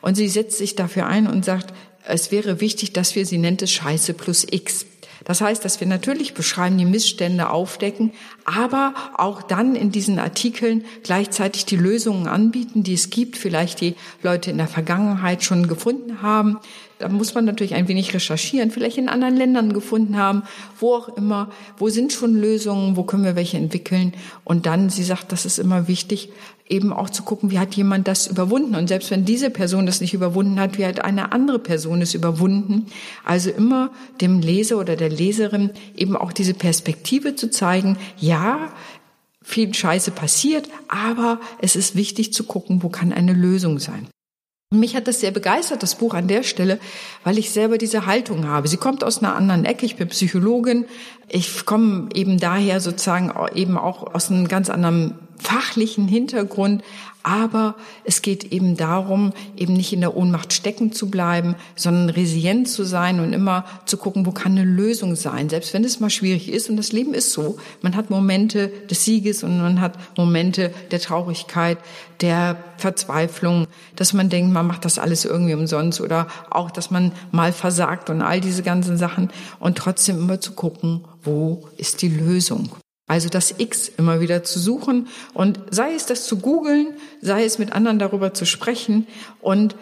Und 0.02 0.16
sie 0.16 0.28
setzt 0.28 0.58
sich 0.58 0.76
dafür 0.76 1.08
ein 1.08 1.28
und 1.28 1.46
sagt, 1.46 1.74
es 2.06 2.32
wäre 2.32 2.60
wichtig, 2.60 2.92
dass 2.92 3.16
wir, 3.16 3.26
sie 3.26 3.38
nennt 3.38 3.62
es 3.62 3.72
Scheiße 3.72 4.14
plus 4.14 4.46
X. 4.50 4.86
Das 5.26 5.42
heißt, 5.42 5.64
dass 5.64 5.80
wir 5.80 5.88
natürlich 5.88 6.34
beschreiben, 6.34 6.78
die 6.78 6.86
Missstände 6.86 7.50
aufdecken, 7.50 8.14
aber 8.46 8.96
auch 9.16 9.44
dann 9.44 9.76
in 9.76 9.92
diesen 9.92 10.18
Artikeln 10.18 10.86
gleichzeitig 11.04 11.66
die 11.66 11.76
Lösungen 11.76 12.28
anbieten, 12.28 12.84
die 12.84 12.94
es 12.94 13.10
gibt, 13.10 13.38
vielleicht 13.38 13.82
die 13.82 13.96
Leute 14.24 14.50
in 14.50 14.58
der 14.58 14.68
Vergangenheit 14.68 15.44
schon 15.44 15.68
gefunden 15.68 16.22
haben. 16.22 16.58
Da 17.00 17.08
muss 17.08 17.34
man 17.34 17.46
natürlich 17.46 17.76
ein 17.76 17.88
wenig 17.88 18.14
recherchieren, 18.14 18.72
vielleicht 18.72 18.98
in 18.98 19.08
anderen 19.08 19.38
Ländern 19.38 19.72
gefunden 19.72 20.18
haben, 20.18 20.44
wo 20.80 20.96
auch 20.96 21.08
immer, 21.16 21.50
wo 21.78 21.88
sind 21.88 22.12
schon 22.12 22.36
Lösungen, 22.36 22.98
wo 22.98 23.04
können 23.04 23.24
wir 23.24 23.38
welche 23.38 23.56
entwickeln. 23.56 24.14
Und 24.44 24.66
dann, 24.66 24.90
sie 24.90 25.06
sagt, 25.06 25.32
das 25.32 25.46
ist 25.46 25.60
immer 25.60 25.88
wichtig, 25.88 26.30
eben 26.68 26.92
auch 26.92 27.10
zu 27.10 27.24
gucken, 27.24 27.52
wie 27.52 27.60
hat 27.60 27.74
jemand 27.76 28.10
das 28.10 28.28
überwunden. 28.28 28.76
Und 28.76 28.90
selbst 28.90 29.12
wenn 29.12 29.24
diese 29.24 29.50
Person 29.50 29.86
das 29.86 30.02
nicht 30.02 30.14
überwunden 30.14 30.60
hat, 30.60 30.78
wie 30.78 30.86
hat 30.86 31.04
eine 31.04 31.32
andere 31.32 31.58
Person 31.60 32.02
es 32.02 32.14
überwunden. 32.14 32.88
Also 33.24 33.50
immer 33.50 33.92
dem 34.20 34.42
Leser 34.42 34.78
oder 34.78 34.98
der 34.98 35.10
Leserin 35.10 35.72
eben 35.96 36.18
auch 36.18 36.34
diese 36.34 36.54
Perspektive 36.54 37.34
zu 37.34 37.50
zeigen, 37.50 37.98
ja, 38.18 38.74
viel 39.42 39.74
Scheiße 39.74 40.12
passiert, 40.12 40.70
aber 40.90 41.40
es 41.62 41.78
ist 41.78 41.96
wichtig 41.96 42.34
zu 42.34 42.44
gucken, 42.44 42.84
wo 42.84 42.90
kann 42.90 43.14
eine 43.14 43.34
Lösung 43.34 43.80
sein. 43.80 44.08
Mich 44.72 44.96
hat 44.96 45.08
das 45.08 45.20
sehr 45.20 45.32
begeistert, 45.32 45.82
das 45.82 45.96
Buch 45.96 46.14
an 46.14 46.28
der 46.28 46.44
Stelle, 46.44 46.80
weil 47.24 47.40
ich 47.40 47.50
selber 47.50 47.80
diese 47.80 48.06
Haltung 48.06 48.48
habe. 48.48 48.68
Sie 48.68 48.78
kommt 48.78 49.04
aus 49.04 49.18
einer 49.18 49.36
anderen 49.36 49.66
Ecke. 49.66 49.84
Ich 49.88 49.96
bin 49.96 50.10
Psychologin. 50.10 50.86
Ich 51.28 51.66
komme 51.66 52.10
eben 52.14 52.38
daher 52.38 52.80
sozusagen 52.80 53.34
eben 53.56 53.80
auch 53.80 54.14
aus 54.14 54.30
einem 54.30 54.48
ganz 54.48 54.70
anderen 54.70 55.18
fachlichen 55.40 56.08
Hintergrund, 56.08 56.84
aber 57.22 57.76
es 58.06 58.22
geht 58.22 58.46
eben 58.46 58.78
darum, 58.78 59.34
eben 59.58 59.74
nicht 59.74 59.92
in 59.92 60.00
der 60.00 60.16
Ohnmacht 60.16 60.54
stecken 60.54 60.94
zu 60.94 61.10
bleiben, 61.10 61.56
sondern 61.76 62.10
resilient 62.10 62.70
zu 62.70 62.86
sein 62.86 63.20
und 63.20 63.34
immer 63.34 63.66
zu 63.86 63.98
gucken, 63.98 64.26
wo 64.26 64.32
kann 64.32 64.54
eine 64.54 64.64
Lösung 64.64 65.16
sein, 65.16 65.50
selbst 65.50 65.74
wenn 65.74 65.84
es 65.84 66.00
mal 66.00 66.10
schwierig 66.10 66.50
ist. 66.50 66.70
Und 66.70 66.78
das 66.78 66.94
Leben 66.94 67.14
ist 67.14 67.34
so. 67.34 67.58
Man 67.82 67.96
hat 67.96 68.10
Momente 68.10 68.70
des 68.90 69.04
Sieges 69.04 69.44
und 69.44 69.58
man 69.58 69.82
hat 69.82 70.18
Momente 70.18 70.74
der 70.92 71.02
Traurigkeit, 71.02 71.78
der 72.22 72.58
Verzweiflung, 72.78 73.68
dass 73.96 74.14
man 74.14 74.30
denkt, 74.30 74.54
man 74.54 74.68
macht 74.68 74.86
das 74.86 74.98
alles 74.98 75.26
irgendwie 75.26 75.56
umsonst 75.56 76.00
oder 76.00 76.28
auch, 76.50 76.72
dass 76.72 76.90
man 76.90 77.12
mal 77.32 77.52
versagt 77.52 78.10
und 78.10 78.22
all 78.22 78.40
diese 78.40 78.64
ganzen 78.64 78.98
Sachen 78.98 79.30
und 79.60 79.78
trotzdem 79.78 80.18
immer 80.18 80.40
zu 80.40 80.54
gucken, 80.54 81.04
wo 81.24 81.68
ist 81.78 82.02
die 82.02 82.10
Lösung. 82.10 82.70
Also 83.10 83.28
das 83.28 83.56
X 83.58 83.92
immer 83.98 84.22
wieder 84.22 84.44
zu 84.44 84.60
suchen 84.60 85.08
und 85.34 85.60
sei 85.72 85.96
es 85.96 86.06
das 86.06 86.28
zu 86.28 86.38
googeln, 86.38 86.94
sei 87.22 87.44
es 87.44 87.58
mit 87.58 87.74
anderen 87.74 87.98
darüber 87.98 88.36
zu 88.36 88.46
sprechen 88.46 89.08
und 89.42 89.76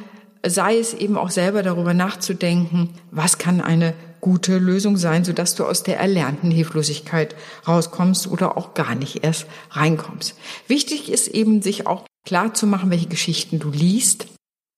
sei 0.46 0.78
es 0.78 0.94
eben 0.94 1.18
auch 1.18 1.30
selber 1.30 1.62
darüber 1.62 1.94
nachzudenken, 1.94 2.92
was 3.12 3.38
kann 3.38 3.60
eine 3.60 3.94
gute 4.22 4.58
Lösung 4.58 4.96
sein, 4.96 5.26
sodass 5.26 5.56
du 5.56 5.66
aus 5.66 5.84
der 5.84 6.00
erlernten 6.00 6.52
Hilflosigkeit 6.52 7.36
rauskommst 7.68 8.28
oder 8.28 8.58
auch 8.58 8.74
gar 8.74 8.96
nicht 8.96 9.26
erst 9.26 9.46
reinkommst. 9.72 10.36
Wichtig 10.70 11.12
ist 11.12 11.28
eben, 11.28 11.62
sich 11.62 11.86
auch 11.86 12.06
klar 12.26 12.54
zu 12.54 12.66
machen, 12.66 12.92
welche 12.92 13.10
Geschichten 13.10 13.60
du 13.60 13.70
liest, 13.72 14.28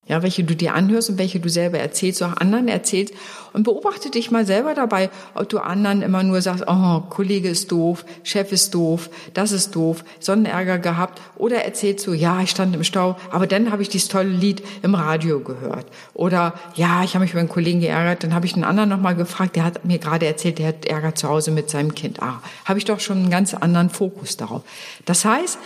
ja, 0.09 0.23
welche 0.23 0.43
du 0.43 0.55
dir 0.55 0.73
anhörst 0.73 1.11
und 1.11 1.19
welche 1.19 1.39
du 1.39 1.49
selber 1.49 1.77
erzählst, 1.77 2.21
auch 2.23 2.35
anderen 2.35 2.67
erzählst 2.67 3.13
und 3.53 3.63
beobachte 3.63 4.09
dich 4.09 4.31
mal 4.31 4.45
selber 4.45 4.73
dabei, 4.73 5.09
ob 5.35 5.47
du 5.47 5.59
anderen 5.59 6.01
immer 6.01 6.23
nur 6.23 6.41
sagst, 6.41 6.65
oh, 6.67 7.01
Kollege 7.09 7.47
ist 7.47 7.71
doof, 7.71 8.03
Chef 8.23 8.51
ist 8.51 8.73
doof, 8.73 9.09
das 9.35 9.51
ist 9.51 9.75
doof, 9.75 10.03
Sonnenärger 10.19 10.79
gehabt 10.79 11.21
oder 11.37 11.63
erzählst 11.63 12.07
du, 12.07 12.13
ja, 12.13 12.41
ich 12.41 12.49
stand 12.49 12.75
im 12.75 12.83
Stau, 12.83 13.17
aber 13.29 13.45
dann 13.45 13.71
habe 13.71 13.83
ich 13.83 13.89
dieses 13.89 14.09
tolle 14.09 14.29
Lied 14.29 14.63
im 14.81 14.95
Radio 14.95 15.39
gehört 15.39 15.85
oder 16.15 16.55
ja, 16.73 17.03
ich 17.03 17.13
habe 17.13 17.23
mich 17.23 17.31
über 17.31 17.39
einen 17.39 17.49
Kollegen 17.49 17.79
geärgert, 17.79 18.23
dann 18.23 18.33
habe 18.33 18.47
ich 18.47 18.55
einen 18.55 18.63
anderen 18.63 18.89
nochmal 18.89 19.15
gefragt, 19.15 19.55
der 19.55 19.63
hat 19.63 19.85
mir 19.85 19.99
gerade 19.99 20.25
erzählt, 20.25 20.57
der 20.57 20.69
hat 20.69 20.85
Ärger 20.85 21.13
zu 21.13 21.29
Hause 21.29 21.51
mit 21.51 21.69
seinem 21.69 21.93
Kind. 21.93 22.19
Ah, 22.19 22.41
habe 22.65 22.79
ich 22.79 22.85
doch 22.85 22.99
schon 22.99 23.19
einen 23.19 23.29
ganz 23.29 23.53
anderen 23.53 23.91
Fokus 23.91 24.37
darauf. 24.37 24.63
Das 25.05 25.23
heißt, 25.23 25.59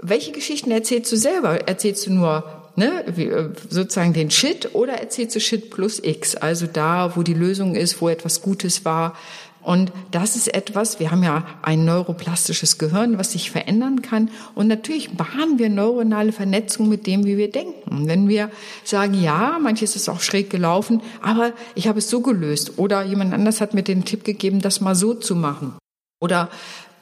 welche 0.00 0.30
Geschichten 0.30 0.70
erzählst 0.70 1.10
du 1.10 1.16
selber? 1.16 1.66
Erzählst 1.66 2.06
du 2.06 2.12
nur 2.12 2.44
ne, 2.78 3.06
äh, 3.06 3.50
sozusagen 3.68 4.14
den 4.14 4.30
Shit 4.30 4.74
oder 4.74 4.94
erzählst 4.94 5.36
du 5.36 5.40
Shit 5.40 5.70
plus 5.70 6.02
X, 6.02 6.36
also 6.36 6.66
da, 6.66 7.16
wo 7.16 7.22
die 7.22 7.34
Lösung 7.34 7.74
ist, 7.74 8.00
wo 8.00 8.08
etwas 8.08 8.40
Gutes 8.40 8.84
war. 8.84 9.14
Und 9.60 9.92
das 10.12 10.36
ist 10.36 10.54
etwas, 10.54 10.98
wir 10.98 11.10
haben 11.10 11.22
ja 11.22 11.44
ein 11.60 11.84
neuroplastisches 11.84 12.78
Gehirn, 12.78 13.18
was 13.18 13.32
sich 13.32 13.50
verändern 13.50 14.00
kann. 14.00 14.30
Und 14.54 14.66
natürlich 14.66 15.14
bahnen 15.14 15.58
wir 15.58 15.68
neuronale 15.68 16.32
Vernetzung 16.32 16.88
mit 16.88 17.06
dem, 17.06 17.26
wie 17.26 17.36
wir 17.36 17.50
denken. 17.50 18.06
Wenn 18.08 18.28
wir 18.28 18.50
sagen, 18.84 19.20
ja, 19.20 19.58
manches 19.60 19.94
ist 19.94 20.08
auch 20.08 20.20
schräg 20.20 20.48
gelaufen, 20.48 21.02
aber 21.20 21.52
ich 21.74 21.86
habe 21.86 21.98
es 21.98 22.08
so 22.08 22.22
gelöst. 22.22 22.78
Oder 22.78 23.02
jemand 23.02 23.34
anders 23.34 23.60
hat 23.60 23.74
mir 23.74 23.82
den 23.82 24.06
Tipp 24.06 24.24
gegeben, 24.24 24.62
das 24.62 24.80
mal 24.80 24.94
so 24.94 25.12
zu 25.12 25.34
machen. 25.34 25.74
Oder 26.20 26.48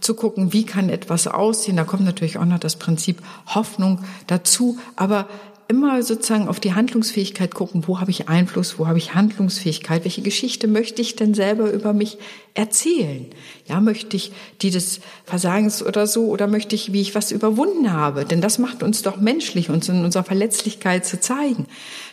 zu 0.01 0.15
gucken, 0.15 0.53
wie 0.53 0.65
kann 0.65 0.89
etwas 0.89 1.27
aussehen. 1.27 1.77
Da 1.77 1.85
kommt 1.85 2.05
natürlich 2.05 2.39
auch 2.39 2.45
noch 2.45 2.59
das 2.59 2.77
Prinzip 2.77 3.23
Hoffnung 3.55 4.01
dazu. 4.27 4.79
Aber 4.97 5.29
immer 5.69 6.03
sozusagen 6.03 6.49
auf 6.49 6.61
die 6.61 6.75
Handlungsfähigkeit 6.75 7.55
gucken, 7.55 7.85
wo 7.87 7.99
habe 8.01 8.11
ich 8.11 8.29
Einfluss, 8.29 8.79
wo 8.79 8.87
habe 8.87 8.99
ich 8.99 9.15
Handlungsfähigkeit, 9.15 10.05
welche 10.05 10.23
Geschichte 10.23 10.69
möchte 10.69 11.03
ich 11.03 11.17
denn 11.17 11.35
selber 11.35 11.73
über 11.73 11.93
mich 11.93 12.19
erzählen? 12.55 13.27
Ja, 13.67 13.81
möchte 13.81 14.17
ich 14.17 14.33
die 14.63 14.71
des 14.71 15.01
Versagens 15.25 15.83
oder 15.83 16.07
so 16.07 16.27
oder 16.27 16.47
möchte 16.47 16.75
ich, 16.75 16.93
wie 16.93 17.01
ich 17.01 17.15
was 17.15 17.33
überwunden 17.33 17.93
habe? 17.93 18.25
Denn 18.25 18.41
das 18.41 18.59
macht 18.59 18.83
uns 18.83 19.03
doch 19.03 19.17
menschlich, 19.17 19.69
uns 19.69 19.89
in 19.89 20.05
unserer 20.05 20.25
Verletzlichkeit 20.25 21.05
zu 21.05 21.19
zeigen. 21.19 21.67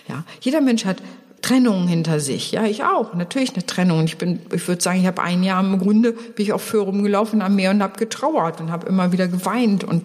Ja, 0.10 0.24
jeder 0.42 0.62
Mensch 0.62 0.86
hat 0.86 0.98
Trennungen 1.44 1.88
hinter 1.88 2.20
sich. 2.20 2.54
Ja, 2.54 2.66
ich 2.66 2.84
auch. 2.84 3.14
Natürlich 3.14 3.54
eine 3.54 3.66
Trennung. 3.66 4.04
Ich 4.06 4.18
bin, 4.18 4.40
ich 4.54 4.68
würde 4.68 4.82
sagen, 4.82 5.02
ich 5.02 5.06
habe 5.06 5.22
ein 5.22 5.44
Jahr 5.44 5.64
im 5.64 5.78
Grunde 5.78 6.14
bin 6.14 6.46
ich 6.46 6.54
auf 6.54 6.64
Föhr 6.64 6.86
rumgelaufen 6.86 7.42
am 7.42 7.56
Meer 7.56 7.72
und 7.72 7.84
habe 7.84 8.00
getrauert 8.00 8.62
und 8.62 8.72
habe 8.72 8.88
immer 8.88 9.12
wieder 9.12 9.28
geweint 9.28 9.84
und 9.84 10.04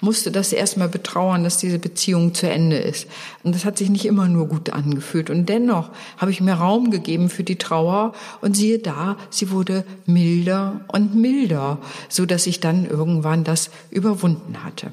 musste 0.00 0.30
das 0.30 0.52
erstmal 0.52 0.88
betrauern, 0.88 1.44
dass 1.44 1.58
diese 1.58 1.78
Beziehung 1.78 2.34
zu 2.34 2.48
Ende 2.48 2.76
ist. 2.76 3.06
Und 3.42 3.54
das 3.54 3.64
hat 3.64 3.78
sich 3.78 3.90
nicht 3.90 4.04
immer 4.04 4.28
nur 4.28 4.46
gut 4.46 4.70
angefühlt. 4.70 5.30
Und 5.30 5.48
dennoch 5.48 5.90
habe 6.16 6.30
ich 6.30 6.40
mir 6.40 6.54
Raum 6.54 6.90
gegeben 6.90 7.28
für 7.28 7.44
die 7.44 7.56
Trauer 7.56 8.12
und 8.40 8.56
siehe 8.56 8.78
da, 8.78 9.16
sie 9.30 9.50
wurde 9.50 9.84
milder 10.06 10.80
und 10.88 11.14
milder, 11.14 11.78
so 12.08 12.26
dass 12.26 12.46
ich 12.46 12.60
dann 12.60 12.86
irgendwann 12.86 13.44
das 13.44 13.70
überwunden 13.90 14.64
hatte. 14.64 14.92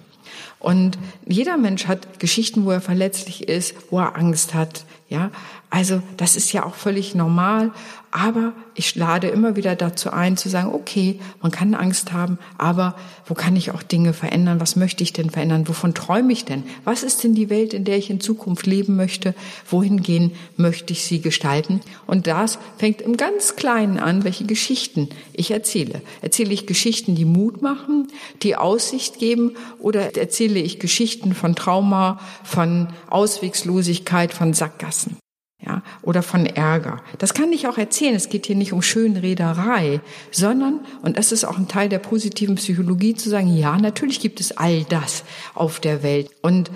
Und 0.60 0.98
jeder 1.28 1.58
Mensch 1.58 1.86
hat 1.86 2.20
Geschichten, 2.20 2.66
wo 2.66 2.72
er 2.72 2.82
verletzlich 2.82 3.48
ist, 3.48 3.76
wo 3.92 4.00
er 4.00 4.16
Angst 4.16 4.56
hat, 4.56 4.86
ja. 5.10 5.30
Also, 5.76 6.02
das 6.16 6.38
ist 6.38 6.54
ja 6.54 6.66
auch 6.66 6.76
völlig 6.76 7.16
normal. 7.16 7.74
Aber 8.10 8.54
ich 8.76 8.96
lade 8.96 9.28
immer 9.28 9.58
wieder 9.58 9.76
dazu 9.76 10.10
ein, 10.10 10.38
zu 10.38 10.48
sagen, 10.48 10.74
okay, 10.74 11.20
man 11.42 11.52
kann 11.52 11.74
Angst 11.74 12.14
haben, 12.14 12.40
aber 12.58 12.96
wo 13.26 13.34
kann 13.34 13.58
ich 13.58 13.72
auch 13.72 13.84
Dinge 13.84 14.14
verändern? 14.14 14.62
Was 14.62 14.78
möchte 14.78 15.04
ich 15.04 15.12
denn 15.12 15.32
verändern? 15.32 15.68
Wovon 15.68 15.94
träume 15.94 16.32
ich 16.32 16.46
denn? 16.46 16.64
Was 16.86 17.04
ist 17.04 17.26
denn 17.26 17.36
die 17.36 17.50
Welt, 17.50 17.74
in 17.74 17.84
der 17.84 17.98
ich 17.98 18.10
in 18.10 18.22
Zukunft 18.22 18.68
leben 18.68 18.96
möchte? 18.96 19.36
Wohin 19.70 20.02
gehen 20.02 20.32
möchte 20.56 20.94
ich 20.94 21.04
sie 21.04 21.20
gestalten? 21.20 21.82
Und 22.08 22.26
das 22.26 22.58
fängt 22.78 23.02
im 23.02 23.18
ganz 23.18 23.58
Kleinen 23.58 24.00
an, 24.00 24.24
welche 24.24 24.46
Geschichten 24.46 25.10
ich 25.34 25.52
erzähle. 25.52 26.02
Erzähle 26.22 26.54
ich 26.54 26.68
Geschichten, 26.68 27.16
die 27.16 27.26
Mut 27.26 27.62
machen, 27.62 28.08
die 28.44 28.56
Aussicht 28.56 29.20
geben, 29.20 29.58
oder 29.78 30.16
erzähle 30.16 30.62
ich 30.62 30.80
Geschichten 30.80 31.34
von 31.34 31.54
Trauma, 31.54 32.22
von 32.46 32.88
Auswegslosigkeit, 33.10 34.34
von 34.34 34.54
Sackgassen? 34.54 35.18
Ja, 35.60 35.82
oder 36.02 36.22
von 36.22 36.46
Ärger. 36.46 37.02
Das 37.18 37.34
kann 37.34 37.52
ich 37.52 37.68
auch 37.68 37.78
erzählen. 37.78 38.16
Es 38.16 38.30
geht 38.30 38.46
hier 38.46 38.56
nicht 38.56 38.74
um 38.74 38.82
Schönrederei, 38.82 40.02
sondern, 40.32 40.82
und 41.02 41.18
das 41.18 41.32
ist 41.32 41.46
auch 41.46 41.58
ein 41.58 41.68
Teil 41.68 41.90
der 41.90 42.00
positiven 42.00 42.56
Psychologie, 42.56 43.16
zu 43.16 43.30
sagen, 43.30 43.56
ja, 43.56 43.78
natürlich 43.78 44.20
gibt 44.20 44.40
es 44.40 44.58
all 44.58 44.84
das 44.84 45.24
auf 45.54 45.80
der 45.80 46.04
Welt. 46.04 46.30
Und 46.42 46.72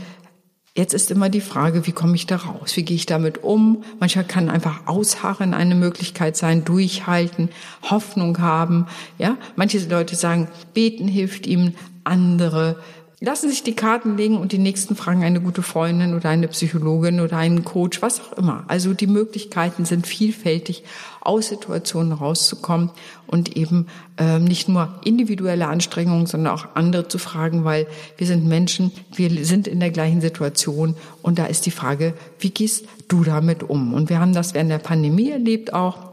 Jetzt 0.75 0.93
ist 0.93 1.11
immer 1.11 1.27
die 1.27 1.41
Frage, 1.41 1.87
wie 1.87 1.91
komme 1.91 2.15
ich 2.15 2.25
da 2.25 2.37
raus? 2.37 2.77
Wie 2.77 2.83
gehe 2.83 2.95
ich 2.95 3.05
damit 3.05 3.43
um? 3.43 3.83
Manchmal 3.99 4.23
kann 4.23 4.49
einfach 4.49 4.87
ausharren 4.87 5.53
eine 5.53 5.75
Möglichkeit 5.75 6.37
sein, 6.37 6.63
durchhalten, 6.63 7.49
Hoffnung 7.89 8.39
haben. 8.39 8.85
Ja, 9.17 9.35
manche 9.57 9.79
Leute 9.79 10.15
sagen, 10.15 10.47
beten 10.73 11.09
hilft 11.09 11.47
ihm, 11.47 11.73
andere 12.05 12.77
Lassen 13.21 13.49
sich 13.49 13.63
die 13.63 13.75
Karten 13.75 14.15
legen 14.15 14.37
und 14.37 14.53
die 14.53 14.59
nächsten 14.59 14.95
fragen 14.95 15.25
eine 15.25 15.41
gute 15.41 15.61
Freundin 15.61 16.13
oder 16.13 16.29
eine 16.29 16.47
Psychologin 16.47 17.19
oder 17.19 17.35
einen 17.35 17.65
Coach, 17.65 18.01
was 18.01 18.21
auch 18.21 18.33
immer. 18.37 18.63
Also 18.69 18.93
die 18.93 19.07
Möglichkeiten 19.07 19.83
sind 19.83 20.07
vielfältig, 20.07 20.85
aus 21.19 21.49
Situationen 21.49 22.13
rauszukommen 22.13 22.91
und 23.27 23.57
eben 23.57 23.87
äh, 24.17 24.39
nicht 24.39 24.69
nur 24.69 25.01
individuelle 25.03 25.67
Anstrengungen, 25.67 26.27
sondern 26.27 26.53
auch 26.53 26.75
andere 26.75 27.09
zu 27.09 27.17
fragen, 27.17 27.65
weil 27.65 27.87
wir 28.15 28.25
sind 28.25 28.47
Menschen, 28.47 28.93
wir 29.13 29.43
sind 29.43 29.67
in 29.67 29.81
der 29.81 29.91
gleichen 29.91 30.21
Situation 30.21 30.95
und 31.21 31.39
da 31.39 31.45
ist 31.45 31.65
die 31.65 31.71
Frage, 31.71 32.13
wie 32.39 32.51
gehst 32.51 32.85
du 33.09 33.25
damit 33.25 33.63
um? 33.63 33.93
Und 33.93 34.09
wir 34.09 34.21
haben 34.21 34.33
das 34.33 34.53
während 34.53 34.71
der 34.71 34.77
Pandemie 34.77 35.29
erlebt 35.29 35.73
auch. 35.73 36.09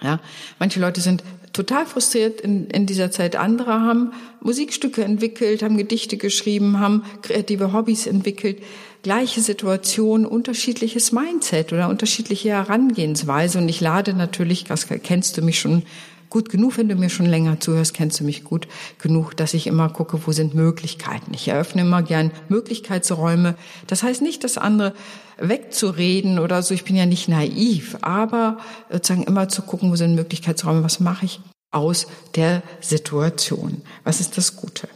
Ja, 0.00 0.20
manche 0.60 0.78
Leute 0.78 1.00
sind 1.00 1.24
total 1.56 1.86
frustriert 1.86 2.40
in, 2.40 2.66
in 2.66 2.86
dieser 2.86 3.10
Zeit. 3.10 3.34
Andere 3.34 3.80
haben 3.80 4.12
Musikstücke 4.40 5.02
entwickelt, 5.02 5.62
haben 5.62 5.76
Gedichte 5.76 6.16
geschrieben, 6.16 6.78
haben 6.78 7.02
kreative 7.22 7.72
Hobbys 7.72 8.06
entwickelt. 8.06 8.62
Gleiche 9.02 9.40
Situation, 9.40 10.26
unterschiedliches 10.26 11.12
Mindset 11.12 11.72
oder 11.72 11.88
unterschiedliche 11.88 12.50
Herangehensweise. 12.50 13.58
Und 13.58 13.68
ich 13.68 13.80
lade 13.80 14.14
natürlich, 14.14 14.64
das 14.64 14.86
kennst 15.02 15.38
du 15.38 15.42
mich 15.42 15.58
schon 15.58 15.84
gut 16.30 16.48
genug, 16.48 16.76
wenn 16.76 16.88
du 16.88 16.96
mir 16.96 17.10
schon 17.10 17.26
länger 17.26 17.60
zuhörst, 17.60 17.94
kennst 17.94 18.20
du 18.20 18.24
mich 18.24 18.44
gut 18.44 18.68
genug, 18.98 19.36
dass 19.36 19.54
ich 19.54 19.66
immer 19.66 19.88
gucke, 19.88 20.26
wo 20.26 20.32
sind 20.32 20.54
Möglichkeiten. 20.54 21.32
Ich 21.34 21.48
eröffne 21.48 21.82
immer 21.82 22.02
gern 22.02 22.30
Möglichkeitsräume. 22.48 23.56
Das 23.86 24.02
heißt 24.02 24.22
nicht, 24.22 24.44
dass 24.44 24.58
andere 24.58 24.94
wegzureden 25.38 26.38
oder 26.38 26.62
so. 26.62 26.74
Ich 26.74 26.84
bin 26.84 26.96
ja 26.96 27.06
nicht 27.06 27.28
naiv, 27.28 27.96
aber 28.02 28.58
sozusagen 28.90 29.24
immer 29.24 29.48
zu 29.48 29.62
gucken, 29.62 29.90
wo 29.90 29.96
sind 29.96 30.14
Möglichkeitsräume, 30.14 30.82
was 30.82 31.00
mache 31.00 31.26
ich 31.26 31.40
aus 31.70 32.06
der 32.34 32.62
Situation? 32.80 33.82
Was 34.04 34.20
ist 34.20 34.36
das 34.36 34.56
Gute? 34.56 34.88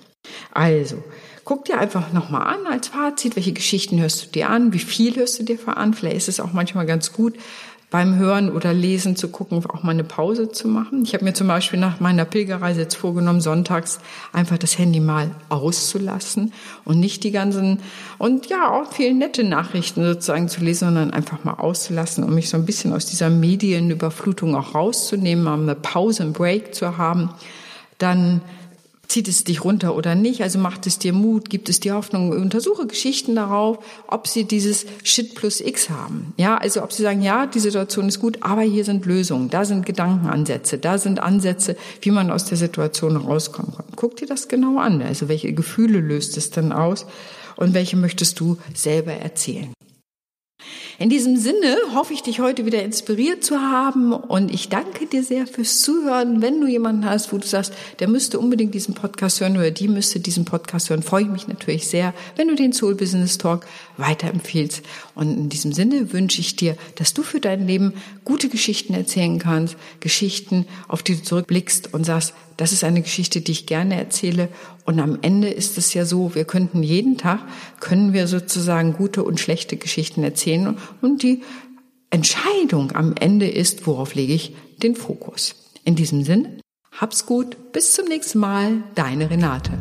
Also, 0.52 1.02
guck 1.44 1.64
dir 1.64 1.78
einfach 1.78 2.12
nochmal 2.12 2.54
an 2.54 2.66
als 2.66 2.88
Fazit, 2.88 3.36
welche 3.36 3.52
Geschichten 3.52 4.00
hörst 4.00 4.24
du 4.24 4.30
dir 4.30 4.50
an, 4.50 4.72
wie 4.72 4.78
viel 4.78 5.16
hörst 5.16 5.38
du 5.38 5.42
dir 5.42 5.58
an. 5.66 5.94
Vielleicht 5.94 6.16
ist 6.16 6.28
es 6.28 6.40
auch 6.40 6.52
manchmal 6.52 6.86
ganz 6.86 7.12
gut, 7.12 7.36
beim 7.90 8.16
Hören 8.16 8.50
oder 8.50 8.72
Lesen 8.72 9.16
zu 9.16 9.28
gucken, 9.28 9.64
auch 9.66 9.82
mal 9.82 9.90
eine 9.90 10.04
Pause 10.04 10.50
zu 10.50 10.68
machen. 10.68 11.02
Ich 11.04 11.12
habe 11.12 11.24
mir 11.24 11.34
zum 11.34 11.48
Beispiel 11.48 11.78
nach 11.78 11.98
meiner 11.98 12.24
Pilgerreise 12.24 12.82
jetzt 12.82 12.94
vorgenommen, 12.94 13.40
sonntags 13.40 13.98
einfach 14.32 14.58
das 14.58 14.78
Handy 14.78 15.00
mal 15.00 15.32
auszulassen 15.48 16.52
und 16.84 17.00
nicht 17.00 17.24
die 17.24 17.32
ganzen 17.32 17.80
und 18.18 18.46
ja 18.46 18.70
auch 18.70 18.92
viele 18.92 19.14
nette 19.14 19.42
Nachrichten 19.42 20.04
sozusagen 20.04 20.48
zu 20.48 20.60
lesen, 20.60 20.86
sondern 20.86 21.10
einfach 21.10 21.42
mal 21.42 21.54
auszulassen, 21.54 22.22
um 22.22 22.34
mich 22.34 22.48
so 22.48 22.56
ein 22.56 22.64
bisschen 22.64 22.92
aus 22.92 23.06
dieser 23.06 23.28
Medienüberflutung 23.28 24.54
auch 24.54 24.76
rauszunehmen, 24.76 25.44
mal 25.44 25.60
eine 25.60 25.74
Pause, 25.74 26.22
einen 26.22 26.32
Break 26.32 26.74
zu 26.76 26.96
haben. 26.96 27.30
Dann 27.98 28.40
Zieht 29.10 29.26
es 29.26 29.42
dich 29.42 29.64
runter 29.64 29.96
oder 29.96 30.14
nicht? 30.14 30.40
Also 30.40 30.60
macht 30.60 30.86
es 30.86 31.00
dir 31.00 31.12
Mut? 31.12 31.50
Gibt 31.50 31.68
es 31.68 31.80
dir 31.80 31.94
Hoffnung? 31.94 32.30
Untersuche 32.30 32.86
Geschichten 32.86 33.34
darauf, 33.34 33.80
ob 34.06 34.28
sie 34.28 34.44
dieses 34.44 34.86
Shit 35.02 35.34
plus 35.34 35.60
X 35.60 35.90
haben. 35.90 36.32
Ja, 36.36 36.56
also 36.56 36.80
ob 36.84 36.92
sie 36.92 37.02
sagen, 37.02 37.20
ja, 37.20 37.46
die 37.46 37.58
Situation 37.58 38.06
ist 38.06 38.20
gut, 38.20 38.38
aber 38.42 38.60
hier 38.60 38.84
sind 38.84 39.04
Lösungen, 39.06 39.50
da 39.50 39.64
sind 39.64 39.84
Gedankenansätze, 39.84 40.78
da 40.78 40.96
sind 40.96 41.18
Ansätze, 41.18 41.74
wie 42.02 42.12
man 42.12 42.30
aus 42.30 42.44
der 42.44 42.56
Situation 42.56 43.16
rauskommen 43.16 43.74
kann. 43.74 43.86
Guck 43.96 44.14
dir 44.14 44.28
das 44.28 44.46
genau 44.46 44.78
an. 44.78 45.02
Also 45.02 45.28
welche 45.28 45.52
Gefühle 45.54 45.98
löst 45.98 46.36
es 46.36 46.50
denn 46.50 46.70
aus 46.70 47.04
und 47.56 47.74
welche 47.74 47.96
möchtest 47.96 48.38
du 48.38 48.58
selber 48.74 49.10
erzählen? 49.10 49.72
In 51.00 51.08
diesem 51.08 51.38
Sinne 51.38 51.78
hoffe 51.94 52.12
ich, 52.12 52.22
dich 52.22 52.40
heute 52.40 52.66
wieder 52.66 52.82
inspiriert 52.82 53.42
zu 53.42 53.58
haben 53.58 54.12
und 54.12 54.52
ich 54.52 54.68
danke 54.68 55.06
dir 55.06 55.24
sehr 55.24 55.46
fürs 55.46 55.80
Zuhören. 55.80 56.42
Wenn 56.42 56.60
du 56.60 56.66
jemanden 56.66 57.06
hast, 57.06 57.32
wo 57.32 57.38
du 57.38 57.46
sagst, 57.46 57.72
der 58.00 58.06
müsste 58.06 58.38
unbedingt 58.38 58.74
diesen 58.74 58.92
Podcast 58.92 59.40
hören 59.40 59.56
oder 59.56 59.70
die 59.70 59.88
müsste 59.88 60.20
diesen 60.20 60.44
Podcast 60.44 60.90
hören, 60.90 61.02
freue 61.02 61.22
ich 61.22 61.30
mich 61.30 61.48
natürlich 61.48 61.88
sehr, 61.88 62.12
wenn 62.36 62.48
du 62.48 62.54
den 62.54 62.74
Soul 62.74 62.96
Business 62.96 63.38
Talk 63.38 63.66
weiterempfiehlst. 63.96 64.82
Und 65.14 65.38
in 65.38 65.48
diesem 65.48 65.72
Sinne 65.72 66.12
wünsche 66.12 66.42
ich 66.42 66.56
dir, 66.56 66.76
dass 66.96 67.14
du 67.14 67.22
für 67.22 67.40
dein 67.40 67.66
Leben 67.66 67.94
gute 68.26 68.50
Geschichten 68.50 68.92
erzählen 68.92 69.38
kannst, 69.38 69.76
Geschichten, 70.00 70.66
auf 70.86 71.02
die 71.02 71.16
du 71.16 71.22
zurückblickst 71.22 71.94
und 71.94 72.04
sagst, 72.04 72.34
das 72.60 72.72
ist 72.72 72.84
eine 72.84 73.00
Geschichte, 73.00 73.40
die 73.40 73.52
ich 73.52 73.64
gerne 73.64 73.96
erzähle. 73.96 74.48
Und 74.84 75.00
am 75.00 75.18
Ende 75.22 75.48
ist 75.48 75.78
es 75.78 75.94
ja 75.94 76.04
so, 76.04 76.34
wir 76.34 76.44
könnten 76.44 76.82
jeden 76.82 77.16
Tag, 77.16 77.40
können 77.80 78.12
wir 78.12 78.26
sozusagen 78.26 78.92
gute 78.92 79.24
und 79.24 79.40
schlechte 79.40 79.78
Geschichten 79.78 80.22
erzählen. 80.22 80.76
Und 81.00 81.22
die 81.22 81.42
Entscheidung 82.10 82.92
am 82.92 83.14
Ende 83.18 83.48
ist, 83.48 83.86
worauf 83.86 84.14
lege 84.14 84.34
ich 84.34 84.54
den 84.82 84.94
Fokus. 84.94 85.54
In 85.84 85.96
diesem 85.96 86.22
Sinne, 86.22 86.58
hab's 86.92 87.24
gut, 87.24 87.72
bis 87.72 87.94
zum 87.94 88.06
nächsten 88.08 88.40
Mal, 88.40 88.82
deine 88.94 89.30
Renate. 89.30 89.72